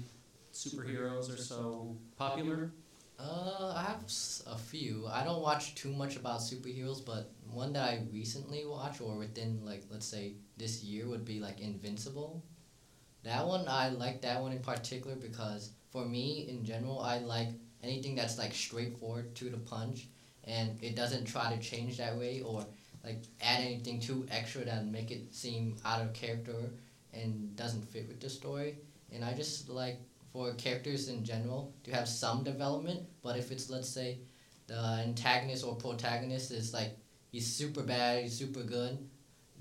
superheroes 0.54 1.34
are 1.34 1.38
so 1.38 1.98
popular? 2.18 2.72
Uh, 3.20 3.74
I 3.76 3.82
have 3.84 4.04
a 4.46 4.58
few. 4.58 5.08
I 5.08 5.24
don't 5.24 5.42
watch 5.42 5.74
too 5.76 5.92
much 5.92 6.16
about 6.16 6.40
superheroes, 6.40 7.04
but 7.04 7.32
one 7.50 7.74
that 7.74 7.84
I 7.90 8.04
recently 8.14 8.64
watched, 8.66 9.02
or 9.02 9.18
within 9.18 9.66
like 9.66 9.84
let's 9.90 10.06
say 10.06 10.34
this 10.58 10.84
year, 10.84 11.08
would 11.08 11.26
be 11.26 11.40
like 11.40 11.60
Invincible. 11.60 12.44
That 13.24 13.48
one 13.48 13.66
I 13.68 13.90
like 13.90 14.22
that 14.24 14.42
one 14.42 14.54
in 14.54 14.60
particular 14.60 15.16
because 15.18 15.72
for 15.92 16.06
me 16.06 16.48
in 16.50 16.66
general, 16.66 17.02
I 17.02 17.20
like 17.20 17.50
anything 17.84 18.16
that's 18.16 18.38
like 18.38 18.54
straightforward 18.54 19.36
to 19.38 19.50
the 19.50 19.58
punch, 19.58 20.08
and 20.46 20.78
it 20.84 20.96
doesn't 20.96 21.26
try 21.26 21.54
to 21.56 21.60
change 21.62 21.98
that 21.98 22.18
way 22.18 22.42
or 22.42 22.66
like 23.04 23.24
add 23.42 23.62
anything 23.62 24.00
too 24.00 24.26
extra 24.32 24.66
that 24.66 24.86
make 24.88 25.12
it 25.12 25.34
seem 25.36 25.78
out 25.86 26.02
of 26.02 26.14
character 26.14 26.72
and 27.14 27.56
doesn't 27.56 27.86
fit 27.92 28.08
with 28.08 28.20
the 28.22 28.30
story. 28.30 28.78
And 29.14 29.24
I 29.26 29.34
just 29.34 29.70
like 29.70 30.00
for 30.32 30.54
characters 30.54 31.08
in 31.10 31.24
general 31.24 31.74
to 31.84 31.92
have 31.92 32.08
some 32.08 32.44
development, 32.44 33.02
but 33.24 33.38
if 33.38 33.52
it's 33.52 33.70
let's 33.70 33.90
say 33.90 34.20
the 34.68 34.78
antagonist 35.06 35.64
or 35.66 35.76
protagonist 35.76 36.52
is 36.52 36.74
like 36.74 36.98
he's 37.32 37.48
super 37.48 37.84
bad, 37.84 38.24
he's 38.24 38.38
super 38.38 38.64
good, 38.64 38.98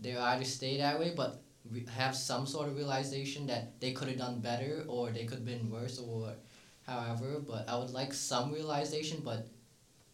they 0.01 0.17
either 0.17 0.45
stay 0.45 0.79
that 0.79 0.99
way, 0.99 1.13
but 1.17 1.43
re- 1.71 1.87
have 1.97 2.15
some 2.17 2.47
sort 2.47 2.69
of 2.69 2.77
realization 2.77 3.47
that 3.47 3.81
they 3.81 3.93
could 3.93 4.09
have 4.09 4.19
done 4.19 4.41
better 4.41 4.85
or 4.89 5.11
they 5.11 5.25
could 5.25 5.39
have 5.39 5.45
been 5.47 5.71
worse 5.71 5.99
or 5.99 6.33
however. 6.87 7.41
But 7.47 7.69
I 7.69 7.79
would 7.79 7.91
like 7.91 8.13
some 8.13 8.53
realization, 8.53 9.23
but 9.25 9.49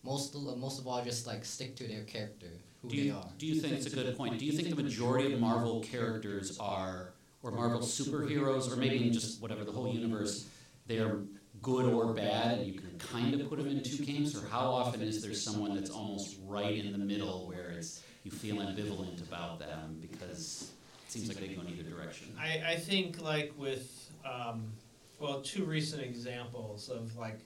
most 0.02 0.34
of, 0.34 0.42
most 0.58 0.78
of 0.80 0.86
all, 0.86 1.02
just 1.02 1.26
like 1.26 1.44
stick 1.44 1.76
to 1.76 1.84
their 1.88 2.04
character, 2.04 2.48
who 2.82 2.88
Do 2.88 3.04
they 3.04 3.10
are. 3.10 3.28
do 3.38 3.46
you 3.46 3.60
think 3.60 3.74
it's 3.74 3.86
a 3.86 3.90
good 3.90 4.16
point? 4.16 4.38
Do 4.38 4.44
you 4.44 4.52
think 4.52 4.68
the 4.68 4.82
majority 4.82 5.32
of 5.32 5.40
Marvel 5.40 5.80
characters 5.80 6.58
are, 6.58 7.14
or 7.42 7.50
Marvel 7.50 7.80
superheroes, 7.80 8.72
or 8.72 8.76
maybe 8.76 9.10
just 9.10 9.40
whatever 9.42 9.64
the 9.64 9.72
whole 9.72 9.92
universe, 9.92 10.46
they 10.86 10.98
are 10.98 11.20
good 11.60 11.86
or 11.92 12.12
bad, 12.12 12.58
and 12.58 12.66
you 12.66 12.78
can 12.78 12.98
kind 12.98 13.34
of 13.34 13.48
put 13.48 13.58
them 13.58 13.68
in 13.68 13.82
two 13.82 14.04
camps? 14.04 14.34
Or 14.34 14.46
how 14.48 14.66
often 14.66 15.02
is 15.02 15.22
there 15.22 15.34
someone 15.34 15.74
that's 15.74 15.90
almost 15.90 16.36
right 16.46 16.84
in 16.84 16.92
the 16.92 16.98
middle 16.98 17.46
where 17.46 17.70
it's 17.70 18.02
you 18.24 18.30
feel 18.30 18.56
ambivalent 18.56 19.20
about 19.22 19.58
them 19.58 19.98
because 20.00 20.70
it 21.06 21.12
seems 21.12 21.28
like 21.28 21.38
they 21.38 21.48
go 21.48 21.60
in 21.62 21.68
either 21.68 21.88
direction? 21.88 22.34
I, 22.38 22.62
I 22.72 22.76
think 22.76 23.20
like 23.20 23.52
with 23.56 24.10
um, 24.24 24.72
well 25.18 25.40
two 25.40 25.64
recent 25.64 26.02
examples 26.02 26.88
of 26.88 27.16
like 27.16 27.40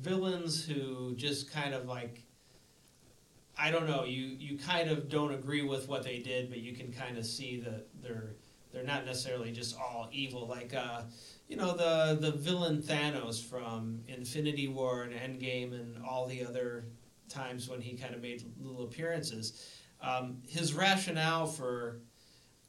villains 0.00 0.64
who 0.64 1.14
just 1.14 1.50
kind 1.50 1.74
of 1.74 1.86
like 1.86 2.22
I 3.58 3.70
don't 3.70 3.86
know 3.86 4.04
you 4.04 4.24
you 4.24 4.58
kind 4.58 4.90
of 4.90 5.08
don't 5.08 5.32
agree 5.32 5.62
with 5.62 5.88
what 5.88 6.02
they 6.02 6.18
did 6.18 6.50
but 6.50 6.58
you 6.58 6.74
can 6.74 6.92
kind 6.92 7.16
of 7.16 7.24
see 7.24 7.60
that 7.60 7.86
they're 8.02 8.34
they're 8.74 8.82
not 8.82 9.06
necessarily 9.06 9.52
just 9.52 9.76
all 9.78 10.08
evil 10.12 10.46
like 10.46 10.74
uh, 10.74 11.02
you 11.48 11.56
know 11.56 11.76
the 11.76 12.18
the 12.20 12.32
villain 12.32 12.82
Thanos 12.82 13.42
from 13.42 14.00
Infinity 14.08 14.68
War 14.68 15.04
and 15.04 15.12
Endgame 15.14 15.72
and 15.72 16.02
all 16.04 16.26
the 16.26 16.44
other 16.44 16.86
times 17.28 17.68
when 17.68 17.80
he 17.80 17.96
kind 17.96 18.14
of 18.14 18.20
made 18.20 18.44
little 18.60 18.84
appearances. 18.84 19.70
Um, 20.00 20.42
his 20.46 20.74
rationale 20.74 21.46
for 21.46 22.00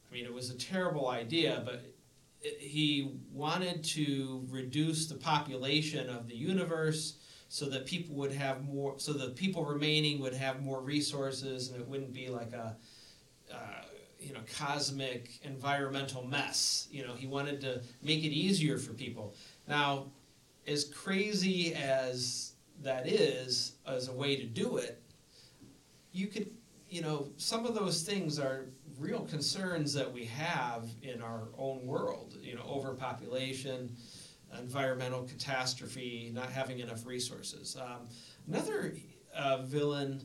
I 0.09 0.13
mean, 0.13 0.25
it 0.25 0.33
was 0.33 0.49
a 0.49 0.57
terrible 0.57 1.09
idea, 1.09 1.61
but 1.65 1.81
he 2.39 3.17
wanted 3.31 3.83
to 3.83 4.45
reduce 4.49 5.07
the 5.07 5.15
population 5.15 6.09
of 6.09 6.27
the 6.27 6.35
universe 6.35 7.17
so 7.47 7.65
that 7.69 7.85
people 7.85 8.15
would 8.15 8.31
have 8.31 8.63
more 8.63 8.95
so 8.97 9.13
the 9.13 9.29
people 9.29 9.65
remaining 9.65 10.19
would 10.19 10.33
have 10.33 10.61
more 10.61 10.81
resources 10.81 11.69
and 11.69 11.81
it 11.81 11.87
wouldn't 11.87 12.13
be 12.13 12.27
like 12.27 12.53
a 12.53 12.75
you 14.25 14.33
know 14.33 14.41
cosmic 14.57 15.39
environmental 15.43 16.25
mess 16.25 16.87
you 16.91 17.05
know 17.05 17.13
he 17.13 17.27
wanted 17.27 17.61
to 17.61 17.81
make 18.01 18.23
it 18.23 18.29
easier 18.29 18.77
for 18.77 18.93
people 18.93 19.33
now 19.67 20.07
as 20.67 20.85
crazy 20.85 21.73
as 21.75 22.53
that 22.81 23.07
is 23.07 23.73
as 23.87 24.07
a 24.07 24.13
way 24.13 24.35
to 24.35 24.45
do 24.45 24.77
it 24.77 25.01
you 26.11 26.27
could 26.27 26.49
you 26.89 27.01
know 27.01 27.27
some 27.37 27.65
of 27.65 27.75
those 27.75 28.03
things 28.03 28.39
are 28.39 28.65
real 28.99 29.25
concerns 29.25 29.93
that 29.93 30.11
we 30.11 30.25
have 30.25 30.87
in 31.01 31.21
our 31.21 31.49
own 31.57 31.85
world. 31.85 32.35
You 32.41 32.55
know, 32.55 32.63
overpopulation, 32.63 33.95
environmental 34.57 35.23
catastrophe, 35.23 36.31
not 36.33 36.51
having 36.51 36.79
enough 36.79 37.05
resources. 37.05 37.77
Um, 37.79 38.07
another 38.47 38.95
uh, 39.35 39.63
villain. 39.63 40.21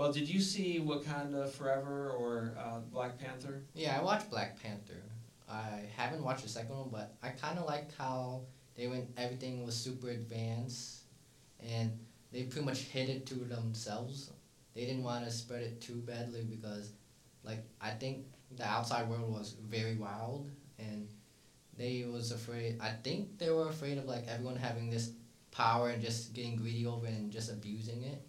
Well, 0.00 0.10
did 0.10 0.30
you 0.30 0.40
see 0.40 0.80
Wakanda 0.82 1.46
Forever 1.50 2.08
or 2.18 2.54
uh, 2.58 2.78
Black 2.90 3.18
Panther? 3.18 3.60
Yeah, 3.74 3.98
I 3.98 4.02
watched 4.02 4.30
Black 4.30 4.58
Panther. 4.62 5.02
I 5.46 5.82
haven't 5.94 6.24
watched 6.24 6.42
the 6.42 6.48
second 6.48 6.74
one, 6.74 6.88
but 6.90 7.16
I 7.22 7.28
kind 7.28 7.58
of 7.58 7.66
liked 7.66 7.92
how 7.98 8.44
they 8.78 8.86
went. 8.86 9.10
Everything 9.18 9.62
was 9.62 9.76
super 9.76 10.08
advanced, 10.08 11.02
and 11.60 11.98
they 12.32 12.44
pretty 12.44 12.64
much 12.64 12.78
hid 12.78 13.10
it 13.10 13.26
to 13.26 13.34
themselves. 13.34 14.30
They 14.74 14.86
didn't 14.86 15.02
want 15.02 15.26
to 15.26 15.30
spread 15.30 15.64
it 15.64 15.82
too 15.82 15.96
badly 15.96 16.44
because 16.48 16.92
like 17.44 17.62
I 17.78 17.90
think 17.90 18.24
the 18.56 18.64
outside 18.64 19.06
world 19.06 19.30
was 19.30 19.54
very 19.68 19.96
wild 19.96 20.48
and 20.78 21.08
they 21.76 22.06
was 22.10 22.32
afraid 22.32 22.78
I 22.80 22.92
think 23.04 23.38
they 23.38 23.50
were 23.50 23.68
afraid 23.68 23.98
of 23.98 24.06
like 24.06 24.26
everyone 24.28 24.56
having 24.56 24.88
this 24.88 25.10
power 25.50 25.90
and 25.90 26.02
just 26.02 26.32
getting 26.32 26.56
greedy 26.56 26.86
over 26.86 27.06
it 27.06 27.12
and 27.12 27.30
just 27.30 27.50
abusing 27.52 28.02
it. 28.04 28.22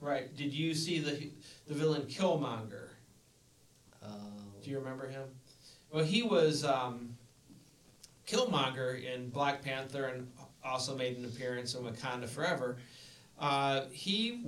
Right. 0.00 0.34
Did 0.36 0.52
you 0.52 0.74
see 0.74 1.00
the 1.00 1.30
the 1.66 1.74
villain 1.74 2.02
Killmonger? 2.02 2.88
Uh, 4.02 4.08
Do 4.62 4.70
you 4.70 4.78
remember 4.78 5.08
him? 5.08 5.24
Well, 5.90 6.04
he 6.04 6.22
was 6.22 6.64
um, 6.64 7.16
Killmonger 8.26 9.02
in 9.02 9.30
Black 9.30 9.62
Panther 9.62 10.04
and 10.06 10.28
also 10.64 10.96
made 10.96 11.16
an 11.16 11.24
appearance 11.24 11.74
in 11.74 11.82
Wakanda 11.82 12.28
Forever. 12.28 12.76
Uh, 13.38 13.82
he, 13.90 14.44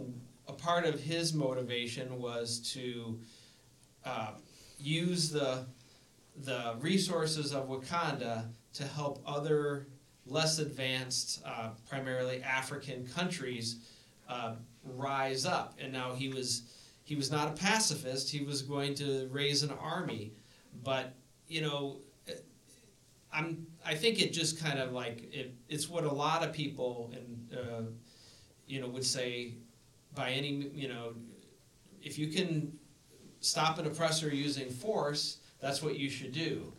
a 0.48 0.52
part 0.52 0.84
of 0.84 1.00
his 1.00 1.32
motivation 1.32 2.18
was 2.20 2.60
to 2.74 3.18
uh, 4.04 4.32
use 4.78 5.30
the 5.30 5.66
the 6.44 6.76
resources 6.78 7.52
of 7.52 7.68
Wakanda 7.68 8.46
to 8.74 8.84
help 8.86 9.20
other 9.26 9.88
less 10.26 10.58
advanced, 10.58 11.42
uh, 11.44 11.70
primarily 11.88 12.42
African 12.42 13.06
countries, 13.06 13.76
uh, 14.28 14.54
rise 14.84 15.44
up. 15.46 15.74
And 15.80 15.92
now 15.92 16.14
he 16.14 16.28
was 16.28 16.62
he 17.04 17.16
was 17.16 17.30
not 17.30 17.48
a 17.48 17.52
pacifist. 17.52 18.30
He 18.30 18.44
was 18.44 18.62
going 18.62 18.94
to 18.96 19.28
raise 19.30 19.62
an 19.62 19.70
army, 19.70 20.32
but 20.82 21.14
you 21.48 21.60
know. 21.62 21.98
I'm. 23.32 23.66
I 23.86 23.94
think 23.94 24.20
it 24.20 24.32
just 24.32 24.60
kind 24.60 24.80
of 24.80 24.92
like 24.92 25.32
it. 25.32 25.54
It's 25.68 25.88
what 25.88 26.02
a 26.02 26.12
lot 26.12 26.42
of 26.42 26.52
people 26.52 27.12
and 27.14 27.58
uh, 27.58 27.82
you 28.66 28.80
know 28.80 28.88
would 28.88 29.04
say. 29.04 29.54
By 30.12 30.32
any 30.32 30.72
you 30.74 30.88
know, 30.88 31.14
if 32.02 32.18
you 32.18 32.26
can 32.26 32.76
stop 33.40 33.78
an 33.78 33.86
oppressor 33.86 34.28
using 34.34 34.68
force, 34.68 35.38
that's 35.60 35.82
what 35.82 35.96
you 35.96 36.10
should 36.10 36.32
do. 36.32 36.72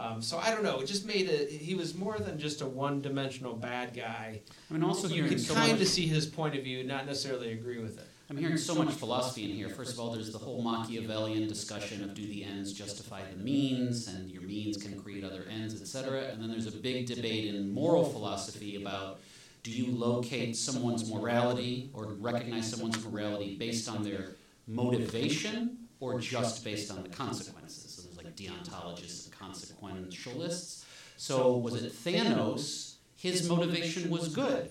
Um, 0.00 0.22
so 0.22 0.38
I 0.38 0.50
don't 0.50 0.62
know. 0.62 0.80
It 0.80 0.86
just 0.86 1.06
made 1.06 1.28
it. 1.28 1.50
He 1.50 1.74
was 1.74 1.94
more 1.94 2.18
than 2.18 2.38
just 2.38 2.62
a 2.62 2.66
one-dimensional 2.66 3.54
bad 3.54 3.94
guy. 3.94 4.40
I 4.70 4.72
mean, 4.72 4.82
also 4.82 5.08
you 5.08 5.24
can 5.24 5.38
so 5.38 5.54
kind 5.54 5.72
much. 5.72 5.82
of 5.82 5.88
see 5.88 6.06
his 6.06 6.24
point 6.24 6.56
of 6.56 6.64
view, 6.64 6.84
not 6.84 7.06
necessarily 7.06 7.52
agree 7.52 7.78
with 7.78 7.98
it. 7.98 8.06
I'm 8.30 8.36
hearing 8.36 8.56
so 8.56 8.76
much 8.76 8.90
philosophy 8.94 9.44
in 9.44 9.50
here. 9.50 9.68
First 9.68 9.92
of 9.92 10.00
all, 10.00 10.12
there's 10.12 10.32
the 10.32 10.38
whole 10.38 10.62
Machiavellian 10.62 11.48
discussion 11.48 12.02
of 12.04 12.14
do 12.14 12.24
the 12.24 12.44
ends 12.44 12.72
justify 12.72 13.22
the 13.28 13.36
means, 13.42 14.06
and 14.06 14.30
your 14.30 14.42
means 14.42 14.76
can 14.76 15.02
create 15.02 15.24
other 15.24 15.44
ends, 15.50 15.78
etc. 15.80 16.28
And 16.32 16.40
then 16.40 16.48
there's 16.48 16.68
a 16.68 16.76
big 16.76 17.06
debate 17.06 17.52
in 17.52 17.74
moral 17.74 18.04
philosophy 18.04 18.80
about 18.80 19.18
do 19.64 19.72
you 19.72 19.90
locate 19.92 20.56
someone's 20.56 21.12
morality 21.12 21.90
or 21.92 22.14
recognize 22.14 22.70
someone's 22.70 23.04
morality 23.04 23.56
based 23.56 23.88
on 23.88 24.02
their 24.02 24.36
motivation 24.66 25.76
or 25.98 26.18
just 26.18 26.64
based 26.64 26.90
on 26.90 27.02
the 27.02 27.08
consequences. 27.08 27.92
So 27.92 28.02
there's 28.02 28.16
like 28.16 28.34
deontologists 28.36 29.29
consequentialists. 29.40 30.84
So 31.16 31.56
was 31.56 31.82
it 31.82 31.92
Thanos? 31.92 32.94
His 33.16 33.48
motivation 33.48 34.10
was 34.10 34.28
good. 34.28 34.70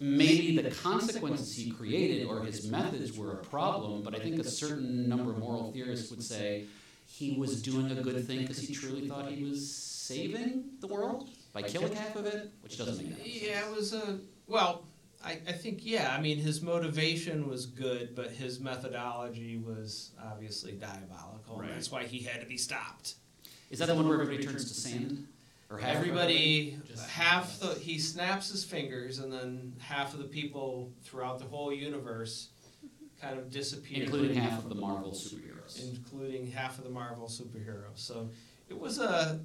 Maybe 0.00 0.56
the 0.56 0.70
consequences 0.70 1.54
he 1.54 1.70
created 1.70 2.26
or 2.26 2.42
his 2.42 2.68
methods 2.68 3.16
were 3.16 3.32
a 3.32 3.36
problem, 3.36 4.02
but 4.02 4.14
I 4.14 4.18
think 4.18 4.38
a 4.40 4.44
certain 4.44 5.08
number 5.08 5.30
of 5.30 5.38
moral 5.38 5.72
theorists 5.72 6.10
would 6.10 6.22
say 6.22 6.64
he 7.06 7.36
was 7.38 7.62
doing 7.62 7.90
a 7.90 8.02
good 8.02 8.26
thing 8.26 8.40
because 8.40 8.58
he 8.58 8.74
truly 8.74 9.08
thought 9.08 9.30
he 9.30 9.44
was 9.44 9.72
saving 9.72 10.64
the 10.80 10.86
world 10.86 11.28
by 11.52 11.62
killing 11.62 11.94
half 11.94 12.16
of 12.16 12.26
it, 12.26 12.50
which 12.62 12.78
doesn't 12.78 12.96
make 13.06 13.16
sense. 13.16 13.42
Yeah, 13.42 13.68
it 13.68 13.76
was 13.76 13.92
a 13.92 14.18
well. 14.46 14.84
I, 15.24 15.38
I 15.46 15.52
think 15.52 15.80
yeah. 15.82 16.12
I 16.16 16.20
mean, 16.20 16.38
his 16.38 16.62
motivation 16.62 17.48
was 17.48 17.66
good, 17.66 18.16
but 18.16 18.30
his 18.30 18.58
methodology 18.58 19.56
was 19.56 20.10
obviously 20.20 20.72
diabolical. 20.72 21.58
Right. 21.58 21.68
And 21.68 21.76
that's 21.76 21.92
why 21.92 22.04
he 22.04 22.20
had 22.20 22.40
to 22.40 22.46
be 22.46 22.56
stopped. 22.56 23.14
Is 23.72 23.78
that 23.78 23.88
the 23.88 23.94
one 23.94 24.06
where 24.06 24.20
everybody 24.20 24.44
turns 24.46 24.66
to 24.70 24.74
sand? 24.74 25.26
Or 25.70 25.78
half 25.78 25.96
Everybody, 25.96 26.78
Just- 26.86 27.08
half 27.08 27.58
the 27.58 27.74
he 27.74 27.98
snaps 27.98 28.50
his 28.50 28.62
fingers, 28.62 29.18
and 29.18 29.32
then 29.32 29.72
half 29.78 30.12
of 30.12 30.18
the 30.18 30.26
people 30.26 30.92
throughout 31.02 31.38
the 31.38 31.46
whole 31.46 31.72
universe 31.72 32.50
kind 33.18 33.38
of 33.38 33.50
disappear, 33.50 34.02
including 34.04 34.34
half 34.36 34.62
of 34.62 34.68
the 34.68 34.74
Marvel 34.74 35.12
superheroes. 35.12 35.82
including 35.82 36.50
half 36.50 36.76
of 36.76 36.84
the 36.84 36.90
Marvel 36.90 37.26
superheroes. 37.26 37.96
So 37.96 38.30
it 38.68 38.78
was 38.78 38.98
a, 38.98 39.40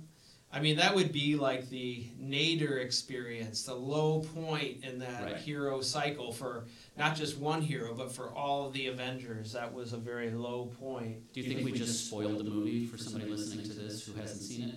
I 0.52 0.62
mean, 0.62 0.78
that 0.78 0.96
would 0.96 1.12
be 1.12 1.36
like 1.36 1.70
the 1.70 2.08
nadir 2.18 2.78
experience, 2.80 3.64
the 3.64 3.76
low 3.76 4.22
point 4.22 4.84
in 4.86 5.00
that 5.00 5.24
Right. 5.24 5.36
hero 5.38 5.82
cycle 5.82 6.32
for 6.32 6.66
not 6.98 7.16
just 7.18 7.38
one 7.38 7.62
hero, 7.62 7.94
but 7.94 8.12
for 8.12 8.30
all 8.34 8.66
of 8.68 8.74
the 8.74 8.88
Avengers. 8.88 9.52
That 9.52 9.74
was 9.74 9.92
a 9.94 9.98
very 9.98 10.32
low 10.32 10.68
point. 10.80 11.32
Do 11.34 11.42
you 11.42 11.48
think 11.48 11.66
we 11.66 11.74
just 11.74 12.08
spoiled 12.08 12.38
the 12.40 12.46
movie 12.46 12.86
for 12.86 12.98
somebody 12.98 13.26
listening 13.30 13.66
to 13.66 13.74
this 13.74 14.06
who 14.06 14.14
hasn't 14.14 14.42
seen 14.42 14.70
it? 14.70 14.76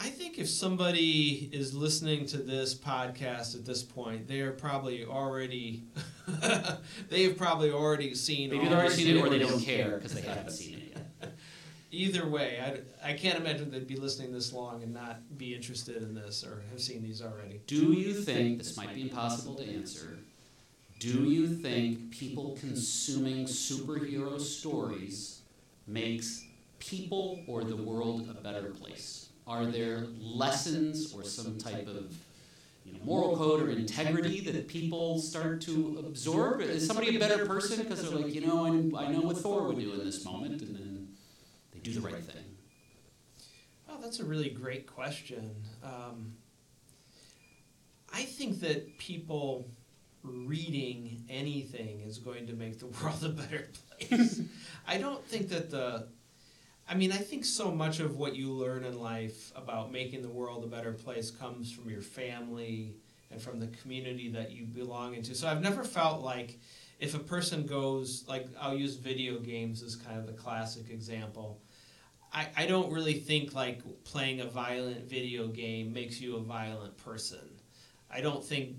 I 0.00 0.08
think 0.10 0.38
if 0.40 0.48
somebody 0.48 1.48
is 1.52 1.72
listening 1.72 2.26
to 2.26 2.38
this 2.38 2.74
podcast 2.74 3.54
at 3.54 3.64
this 3.64 3.84
point, 3.84 4.26
they 4.26 4.40
are 4.40 4.50
probably 4.50 5.04
already, 5.04 5.84
they 7.08 7.22
have 7.22 7.36
probably 7.36 7.70
already 7.70 8.12
seen. 8.16 8.50
Maybe 8.50 8.64
they've 8.64 8.72
already 8.76 8.94
seen 8.94 9.16
it 9.16 9.20
or 9.20 9.28
they 9.28 9.38
don't 9.38 9.60
care 9.60 9.96
because 9.98 10.12
they 10.12 10.20
haven't 10.28 10.50
seen 10.50 10.74
it 10.78 10.82
yet. 10.82 10.83
Either 11.94 12.26
way, 12.26 12.58
I, 12.60 13.10
I 13.10 13.12
can't 13.12 13.38
imagine 13.38 13.70
they'd 13.70 13.86
be 13.86 13.96
listening 13.96 14.32
this 14.32 14.52
long 14.52 14.82
and 14.82 14.92
not 14.92 15.38
be 15.38 15.54
interested 15.54 16.02
in 16.02 16.14
this 16.14 16.44
or 16.44 16.62
have 16.70 16.80
seen 16.80 17.02
these 17.02 17.22
already. 17.22 17.60
Do 17.68 17.92
you 17.92 18.12
think, 18.12 18.58
this 18.58 18.76
might 18.76 18.94
be 18.94 19.02
impossible 19.02 19.54
to 19.56 19.64
answer, 19.64 20.18
do 20.98 21.24
you 21.24 21.46
think 21.46 22.10
people 22.10 22.58
consuming 22.60 23.44
superhero 23.44 24.40
stories 24.40 25.42
makes 25.86 26.44
people 26.80 27.38
or 27.46 27.62
the 27.62 27.76
world 27.76 28.28
a 28.28 28.42
better 28.42 28.70
place? 28.70 29.28
Are 29.46 29.66
there 29.66 30.06
lessons 30.18 31.14
or 31.14 31.22
some 31.22 31.58
type 31.58 31.86
of 31.86 32.12
you 32.84 32.94
know, 32.94 32.98
moral 33.04 33.36
code 33.36 33.62
or 33.62 33.70
integrity 33.70 34.40
that 34.40 34.66
people 34.66 35.18
start 35.18 35.60
to 35.62 36.04
absorb? 36.06 36.60
Is 36.60 36.86
somebody 36.86 37.14
a 37.14 37.20
better 37.20 37.46
person 37.46 37.82
because 37.82 38.02
they're 38.02 38.18
like, 38.18 38.34
you 38.34 38.40
know, 38.46 38.64
I, 38.64 39.04
I 39.04 39.12
know 39.12 39.20
what 39.20 39.36
Thor 39.36 39.68
would 39.68 39.78
do 39.78 39.92
in 39.92 40.04
this 40.04 40.24
moment, 40.24 40.60
and 40.62 40.83
do 41.84 41.92
the 41.92 42.00
right 42.00 42.22
thing? 42.24 42.44
Oh, 43.88 43.98
that's 44.02 44.18
a 44.18 44.24
really 44.24 44.48
great 44.48 44.86
question. 44.86 45.54
Um, 45.84 46.32
I 48.12 48.22
think 48.22 48.60
that 48.60 48.96
people 48.98 49.66
reading 50.22 51.22
anything 51.28 52.00
is 52.00 52.18
going 52.18 52.46
to 52.46 52.54
make 52.54 52.78
the 52.78 52.86
world 53.02 53.22
a 53.22 53.28
better 53.28 53.68
place. 53.98 54.40
I 54.88 54.98
don't 54.98 55.24
think 55.26 55.50
that 55.50 55.70
the. 55.70 56.08
I 56.86 56.94
mean, 56.94 57.12
I 57.12 57.16
think 57.16 57.46
so 57.46 57.70
much 57.70 58.00
of 58.00 58.16
what 58.16 58.36
you 58.36 58.50
learn 58.52 58.84
in 58.84 58.98
life 58.98 59.52
about 59.56 59.90
making 59.90 60.20
the 60.20 60.28
world 60.28 60.64
a 60.64 60.66
better 60.66 60.92
place 60.92 61.30
comes 61.30 61.72
from 61.72 61.88
your 61.88 62.02
family 62.02 62.96
and 63.30 63.40
from 63.40 63.58
the 63.58 63.68
community 63.68 64.28
that 64.30 64.52
you 64.52 64.66
belong 64.66 65.14
into. 65.14 65.34
So 65.34 65.48
I've 65.48 65.62
never 65.62 65.82
felt 65.82 66.22
like 66.22 66.58
if 67.00 67.14
a 67.14 67.18
person 67.18 67.64
goes, 67.64 68.24
like, 68.28 68.48
I'll 68.60 68.76
use 68.76 68.96
video 68.96 69.38
games 69.38 69.82
as 69.82 69.96
kind 69.96 70.18
of 70.18 70.26
the 70.26 70.34
classic 70.34 70.90
example. 70.90 71.60
I, 72.34 72.48
I 72.56 72.66
don't 72.66 72.92
really 72.92 73.14
think 73.14 73.54
like 73.54 73.80
playing 74.04 74.40
a 74.40 74.46
violent 74.46 75.08
video 75.08 75.46
game 75.46 75.92
makes 75.92 76.20
you 76.20 76.36
a 76.36 76.40
violent 76.40 76.96
person. 76.96 77.48
I 78.10 78.20
don't 78.20 78.44
think 78.44 78.76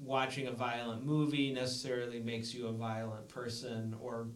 watching 0.00 0.46
a 0.46 0.52
violent 0.52 1.04
movie 1.04 1.52
necessarily 1.52 2.20
makes 2.20 2.54
you 2.54 2.66
a 2.66 2.72
violent 2.72 3.28
person 3.28 3.94
or 4.00 4.28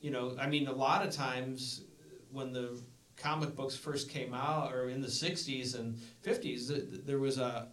you 0.00 0.10
know, 0.10 0.36
I 0.38 0.46
mean 0.46 0.68
a 0.68 0.72
lot 0.72 1.04
of 1.04 1.12
times 1.12 1.82
when 2.30 2.52
the 2.52 2.80
comic 3.16 3.56
books 3.56 3.74
first 3.74 4.10
came 4.10 4.34
out, 4.34 4.72
or 4.72 4.90
in 4.90 5.00
the 5.00 5.08
'60s 5.08 5.78
and 5.78 5.96
'50s, 6.22 6.68
th- 6.68 6.68
th- 6.68 7.02
there 7.04 7.18
was 7.18 7.38
a 7.38 7.68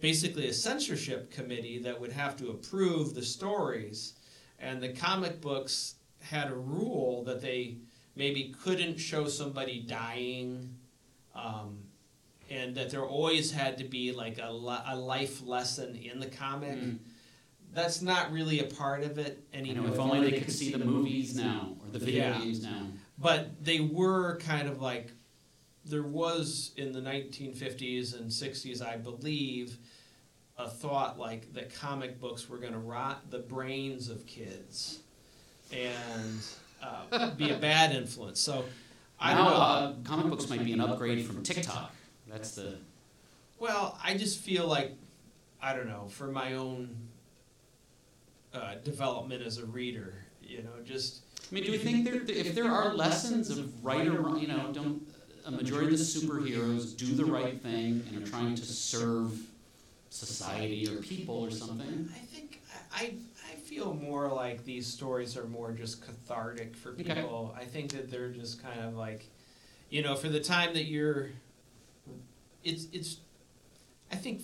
basically 0.00 0.48
a 0.48 0.52
censorship 0.52 1.30
committee 1.30 1.78
that 1.80 2.00
would 2.00 2.12
have 2.12 2.36
to 2.36 2.50
approve 2.50 3.14
the 3.14 3.22
stories, 3.22 4.14
and 4.58 4.82
the 4.82 4.90
comic 4.90 5.40
books 5.40 5.96
had 6.20 6.50
a 6.50 6.54
rule 6.54 7.24
that 7.24 7.40
they 7.40 7.78
maybe 8.16 8.54
couldn't 8.64 8.96
show 8.96 9.28
somebody 9.28 9.80
dying. 9.80 10.74
Um, 11.34 11.78
and 12.48 12.76
that 12.76 12.90
there 12.90 13.04
always 13.04 13.50
had 13.50 13.76
to 13.78 13.84
be 13.84 14.12
like 14.12 14.38
a, 14.40 14.50
li- 14.52 14.78
a 14.86 14.96
life 14.96 15.42
lesson 15.44 15.96
in 15.96 16.20
the 16.20 16.26
comic. 16.28 16.78
Mm. 16.78 16.98
That's 17.74 18.00
not 18.00 18.30
really 18.32 18.60
a 18.60 18.64
part 18.64 19.02
of 19.02 19.18
it 19.18 19.44
anymore. 19.52 19.88
know, 19.88 19.92
if 19.92 19.98
only 19.98 20.30
they 20.30 20.38
could 20.40 20.52
see 20.52 20.70
the 20.72 20.78
movies 20.78 21.34
now 21.36 21.76
or 21.84 21.90
the 21.90 21.98
video 21.98 22.28
Yeah. 22.28 22.38
games 22.38 22.62
now. 22.62 22.86
But 23.18 23.64
they 23.64 23.80
were 23.80 24.38
kind 24.38 24.68
of 24.68 24.80
like 24.80 25.10
there 25.84 26.04
was 26.04 26.70
in 26.76 26.92
the 26.92 27.00
1950s 27.00 28.18
and 28.18 28.30
60s, 28.30 28.80
I 28.80 28.96
believe, 28.96 29.76
a 30.56 30.68
thought 30.68 31.18
like 31.18 31.52
that 31.54 31.74
comic 31.74 32.20
books 32.20 32.48
were 32.48 32.58
going 32.58 32.72
to 32.72 32.78
rot 32.78 33.30
the 33.30 33.40
brains 33.40 34.08
of 34.08 34.24
kids 34.26 35.00
and 35.72 36.40
uh, 37.12 37.30
be 37.30 37.50
a 37.50 37.56
bad 37.56 37.94
influence. 37.94 38.40
So 38.40 38.64
I 39.18 39.34
don't 39.34 39.44
know. 39.44 39.56
uh, 39.56 39.92
comic 40.04 40.26
books 40.28 40.48
might 40.48 40.64
be 40.64 40.72
an 40.72 40.80
upgrade 40.80 41.24
from 41.24 41.42
TikTok. 41.42 41.92
That's 42.28 42.54
the 42.54 42.74
Well, 43.58 43.98
I 44.02 44.14
just 44.16 44.40
feel 44.40 44.66
like 44.66 44.94
I 45.62 45.74
don't 45.74 45.88
know 45.88 46.06
for 46.08 46.26
my 46.26 46.54
own 46.54 46.96
uh, 48.52 48.74
development 48.84 49.42
as 49.42 49.58
a 49.58 49.66
reader. 49.66 50.14
You 50.42 50.62
know, 50.62 50.70
just 50.84 51.22
I 51.50 51.54
mean, 51.54 51.64
do 51.64 51.72
you 51.72 51.78
think 51.78 52.04
there, 52.04 52.20
if 52.28 52.54
there 52.54 52.70
are 52.70 52.94
lessons 52.94 53.50
of 53.50 53.84
right 53.84 54.06
or 54.06 54.20
wrong, 54.20 54.38
you 54.38 54.48
know, 54.48 54.70
don't 54.72 55.06
a 55.44 55.50
majority 55.50 55.92
of 55.92 55.98
the 55.98 56.04
superheroes 56.04 56.96
do 56.96 57.06
the 57.14 57.24
right 57.24 57.60
thing 57.62 58.04
and 58.08 58.22
are 58.22 58.26
trying 58.26 58.54
to 58.54 58.64
serve 58.64 59.38
society 60.10 60.88
or 60.88 60.96
people 61.02 61.36
or 61.40 61.50
something? 61.50 62.08
I 62.14 62.18
think 62.26 62.60
I 62.92 63.14
feel 63.66 63.94
more 63.94 64.28
like 64.28 64.64
these 64.64 64.86
stories 64.86 65.36
are 65.36 65.46
more 65.46 65.72
just 65.72 66.00
cathartic 66.04 66.76
for 66.76 66.90
Okay. 66.92 67.14
people. 67.14 67.54
I 67.58 67.64
think 67.64 67.90
that 67.92 68.10
they're 68.10 68.30
just 68.30 68.62
kind 68.62 68.80
of 68.80 68.94
like, 68.94 69.28
you 69.90 70.02
know, 70.02 70.14
for 70.14 70.28
the 70.28 70.40
time 70.40 70.72
that 70.74 70.84
you're, 70.84 71.30
it's 72.62 72.86
it's, 72.92 73.18
I 74.12 74.16
think 74.16 74.42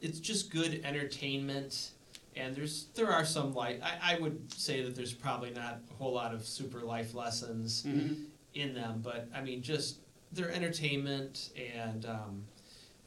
it's 0.00 0.18
just 0.20 0.50
good 0.50 0.80
entertainment. 0.84 1.90
And 2.36 2.54
there's 2.54 2.86
there 2.94 3.10
are 3.10 3.24
some 3.24 3.52
like 3.54 3.80
I, 3.82 4.14
I 4.14 4.18
would 4.20 4.52
say 4.52 4.82
that 4.82 4.94
there's 4.94 5.12
probably 5.12 5.50
not 5.50 5.80
a 5.90 5.94
whole 5.94 6.12
lot 6.12 6.34
of 6.34 6.44
super 6.46 6.80
life 6.80 7.14
lessons 7.14 7.82
Mm-hmm. 7.84 8.14
in 8.54 8.74
them, 8.74 9.00
but 9.02 9.28
I 9.34 9.40
mean, 9.42 9.62
just 9.62 9.98
they're 10.32 10.50
entertainment 10.52 11.50
and 11.76 12.04
um, 12.06 12.44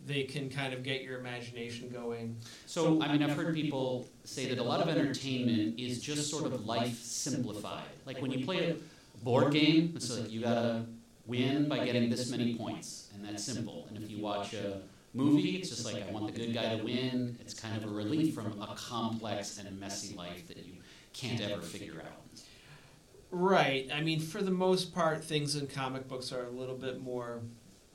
they 0.05 0.23
can 0.23 0.49
kind 0.49 0.73
of 0.73 0.83
get 0.83 1.03
your 1.03 1.19
imagination 1.19 1.89
going. 1.89 2.35
So, 2.65 3.01
I 3.01 3.11
mean, 3.11 3.23
I've 3.23 3.35
heard 3.35 3.53
people 3.53 4.07
say 4.23 4.47
that 4.49 4.57
a 4.57 4.63
lot 4.63 4.81
of 4.81 4.89
entertainment 4.89 5.79
is 5.79 6.01
just 6.01 6.29
sort 6.29 6.45
of 6.45 6.65
life 6.65 6.99
simplified. 7.01 7.83
Like 8.05 8.21
when 8.21 8.31
you 8.31 8.45
play 8.45 8.71
a 8.71 9.23
board 9.23 9.53
game, 9.53 9.93
it's 9.95 10.17
like 10.17 10.31
you 10.31 10.41
gotta 10.41 10.85
win 11.27 11.67
by 11.67 11.85
getting 11.85 12.09
this 12.09 12.29
many 12.31 12.55
points, 12.55 13.09
and 13.13 13.23
that's 13.23 13.43
simple. 13.43 13.87
And 13.89 14.03
if 14.03 14.09
you 14.09 14.21
watch 14.21 14.53
a 14.53 14.81
movie, 15.13 15.57
it's 15.57 15.69
just 15.69 15.85
like 15.85 16.07
I 16.07 16.11
want 16.11 16.33
the 16.33 16.39
good 16.39 16.53
guy 16.53 16.75
to 16.75 16.83
win. 16.83 17.37
It's 17.39 17.53
kind 17.53 17.77
of 17.77 17.89
a 17.89 17.93
relief 17.93 18.33
from 18.33 18.59
a 18.61 18.75
complex 18.75 19.59
and 19.59 19.79
messy 19.79 20.15
life 20.15 20.47
that 20.47 20.57
you 20.57 20.73
can't 21.13 21.41
ever 21.41 21.61
figure 21.61 22.01
out. 22.01 22.21
Right. 23.31 23.89
I 23.93 24.01
mean, 24.01 24.19
for 24.19 24.41
the 24.41 24.51
most 24.51 24.93
part, 24.93 25.23
things 25.23 25.55
in 25.55 25.67
comic 25.67 26.07
books 26.07 26.33
are 26.33 26.45
a 26.45 26.49
little 26.49 26.75
bit 26.75 27.01
more, 27.01 27.39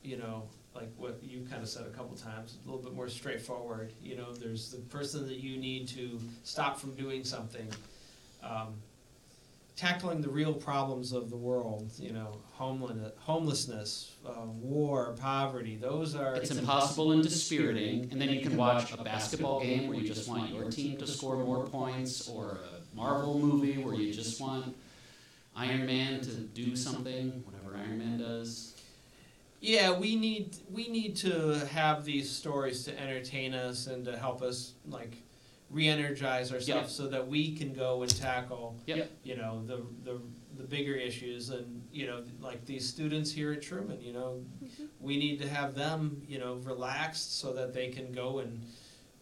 you 0.03 0.17
know, 0.17 0.45
like 0.77 0.91
what 0.97 1.19
you 1.23 1.47
kind 1.51 1.63
of 1.63 1.69
said 1.69 1.87
a 1.87 1.91
couple 1.91 2.17
times, 2.17 2.59
a 2.63 2.71
little 2.71 2.83
bit 2.83 2.95
more 2.95 3.09
straightforward. 3.09 3.93
You 4.03 4.17
know, 4.17 4.33
there's 4.35 4.71
the 4.71 4.79
person 4.79 5.27
that 5.27 5.39
you 5.39 5.57
need 5.57 5.89
to 5.89 6.21
stop 6.45 6.79
from 6.79 6.95
doing 6.95 7.25
something. 7.25 7.69
Um, 8.43 8.75
tackling 9.77 10.23
the 10.23 10.29
real 10.29 10.55
problems 10.55 11.13
of 11.13 11.29
the 11.29 11.37
world, 11.37 11.91
you 11.99 12.13
know, 12.13 12.39
homelessness, 12.53 13.13
homelessness 13.19 14.13
uh, 14.27 14.47
war, 14.47 15.15
poverty, 15.21 15.77
those 15.77 16.15
are. 16.15 16.37
It's 16.37 16.51
impossible 16.51 17.13
and 17.13 17.23
dispiriting, 17.23 18.09
and 18.11 18.21
then 18.21 18.31
you 18.31 18.41
can 18.41 18.57
watch 18.57 18.93
a 18.93 19.03
basketball 19.03 19.61
game 19.61 19.89
where 19.89 19.99
you 19.99 20.07
just 20.07 20.29
want 20.29 20.53
your 20.53 20.71
team 20.71 20.97
to 20.99 21.07
score 21.07 21.37
more 21.37 21.67
points, 21.67 22.29
or 22.29 22.59
a 22.73 22.97
Marvel 22.97 23.39
movie 23.39 23.83
where 23.83 23.95
you 23.95 24.13
just 24.13 24.41
want 24.41 24.75
Iron 25.55 25.87
Man 25.87 26.21
to 26.23 26.31
do 26.31 26.75
something, 26.75 27.43
whatever 27.45 27.77
Iron 27.77 27.99
Man 27.99 28.19
does. 28.19 28.76
Yeah, 29.61 29.93
we 29.99 30.17
need 30.17 30.57
we 30.71 30.89
need 30.89 31.17
to 31.17 31.67
have 31.73 32.05
these 32.05 32.31
stories 32.31 32.85
to 32.85 33.01
entertain 33.01 33.55
us 33.55 33.87
and 33.87 34.05
to 34.05 34.17
help 34.17 34.43
us 34.43 34.75
like 34.89 35.17
re-energize 35.71 36.53
ourselves 36.53 36.95
so 36.95 37.09
that 37.09 37.27
we 37.27 37.57
can 37.57 37.73
go 37.73 38.03
and 38.03 38.17
tackle 38.17 38.77
Yep. 38.87 39.11
you 39.25 39.37
know 39.37 39.65
the 39.67 39.85
the 40.05 40.21
the 40.57 40.63
bigger 40.63 40.95
issues 40.95 41.51
and 41.51 41.83
you 41.93 42.07
know 42.07 42.23
like 42.41 42.65
these 42.65 42.89
students 42.89 43.33
here 43.33 43.53
at 43.53 43.63
Truman 43.63 44.01
you 44.01 44.13
know 44.13 44.45
we 45.01 45.17
need 45.19 45.41
to 45.41 45.49
have 45.49 45.75
them 45.75 46.23
you 46.29 46.39
know 46.39 46.55
relaxed 46.63 47.41
so 47.41 47.53
that 47.55 47.75
they 47.75 47.89
can 47.89 48.13
go 48.13 48.39
and 48.39 48.65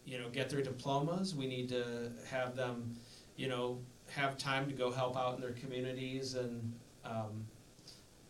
you 0.05 0.19
know 0.19 0.29
get 0.29 0.49
their 0.51 0.61
diplomas. 0.61 1.33
We 1.33 1.47
need 1.47 1.67
to 1.69 2.11
have 2.29 2.55
them 2.55 2.95
you 3.37 3.47
know 3.47 3.79
have 4.11 4.37
time 4.37 4.67
to 4.67 4.73
go 4.73 4.91
help 4.91 5.17
out 5.17 5.35
in 5.35 5.41
their 5.41 5.53
communities 5.53 6.35
and 6.35 6.73
um, 7.03 7.43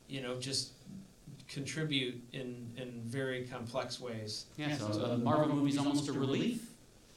you 0.08 0.22
know 0.22 0.40
just 0.40 0.72
contribute 1.48 2.22
in 2.34 2.72
in 2.78 3.02
very 3.06 3.46
complex 3.46 4.00
ways 4.00 4.46
Yeah, 4.58 4.76
so 4.78 4.86
a 5.04 5.18
Marvel 5.18 5.56
movie's 5.56 5.78
almost 5.78 6.10
a 6.10 6.14
relief, 6.14 6.70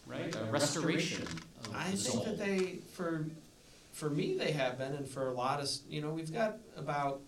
right? 0.07 0.35
A 0.35 0.45
restoration 0.45 1.23
of 1.23 1.75
I 1.75 1.91
the 1.91 1.97
think 1.97 2.15
soul. 2.15 2.25
that 2.25 2.39
they, 2.39 2.79
for, 2.93 3.27
for 3.93 4.11
me, 4.11 4.37
they 4.37 4.53
have 4.53 4.79
been, 4.79 4.93
and 4.95 5.09
for 5.09 5.29
a 5.29 5.33
lot 5.33 5.61
of, 5.61 5.69
you 5.89 6.01
know, 6.01 6.11
we've 6.11 6.33
got 6.33 6.59
about, 6.77 7.21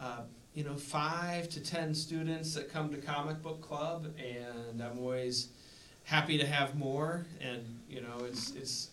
uh, 0.00 0.22
you 0.54 0.64
know, 0.64 0.74
five 0.74 1.48
to 1.50 1.60
ten 1.60 1.94
students 1.94 2.54
that 2.54 2.72
come 2.72 2.90
to 2.90 2.96
comic 2.98 3.40
book 3.42 3.60
club, 3.60 4.06
and 4.18 4.82
I'm 4.82 4.98
always 4.98 5.48
happy 6.04 6.38
to 6.38 6.46
have 6.46 6.74
more. 6.76 7.26
And 7.40 7.64
you 7.88 8.00
know, 8.00 8.24
it's 8.24 8.52
it's, 8.54 8.90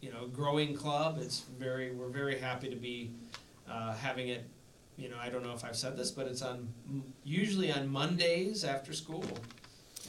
you 0.00 0.10
know, 0.12 0.26
growing 0.26 0.74
club. 0.74 1.18
It's 1.20 1.40
very 1.58 1.92
we're 1.92 2.08
very 2.08 2.38
happy 2.38 2.68
to 2.68 2.76
be 2.76 3.10
uh, 3.70 3.94
having 3.94 4.28
it. 4.28 4.44
You 4.96 5.10
know, 5.10 5.16
I 5.20 5.28
don't 5.28 5.42
know 5.42 5.52
if 5.52 5.64
I've 5.64 5.76
said 5.76 5.96
this, 5.96 6.10
but 6.10 6.26
it's 6.26 6.42
on 6.42 6.68
usually 7.24 7.70
on 7.70 7.88
Mondays 7.88 8.64
after 8.64 8.92
school. 8.92 9.24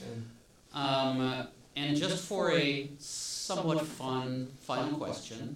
And 0.06 0.26
Um, 0.74 1.20
uh, 1.22 1.46
and 1.76 1.96
just 1.98 2.26
for 2.26 2.52
a 2.52 2.90
somewhat 3.00 3.86
fun 3.86 4.48
final 4.62 4.98
question, 4.98 5.56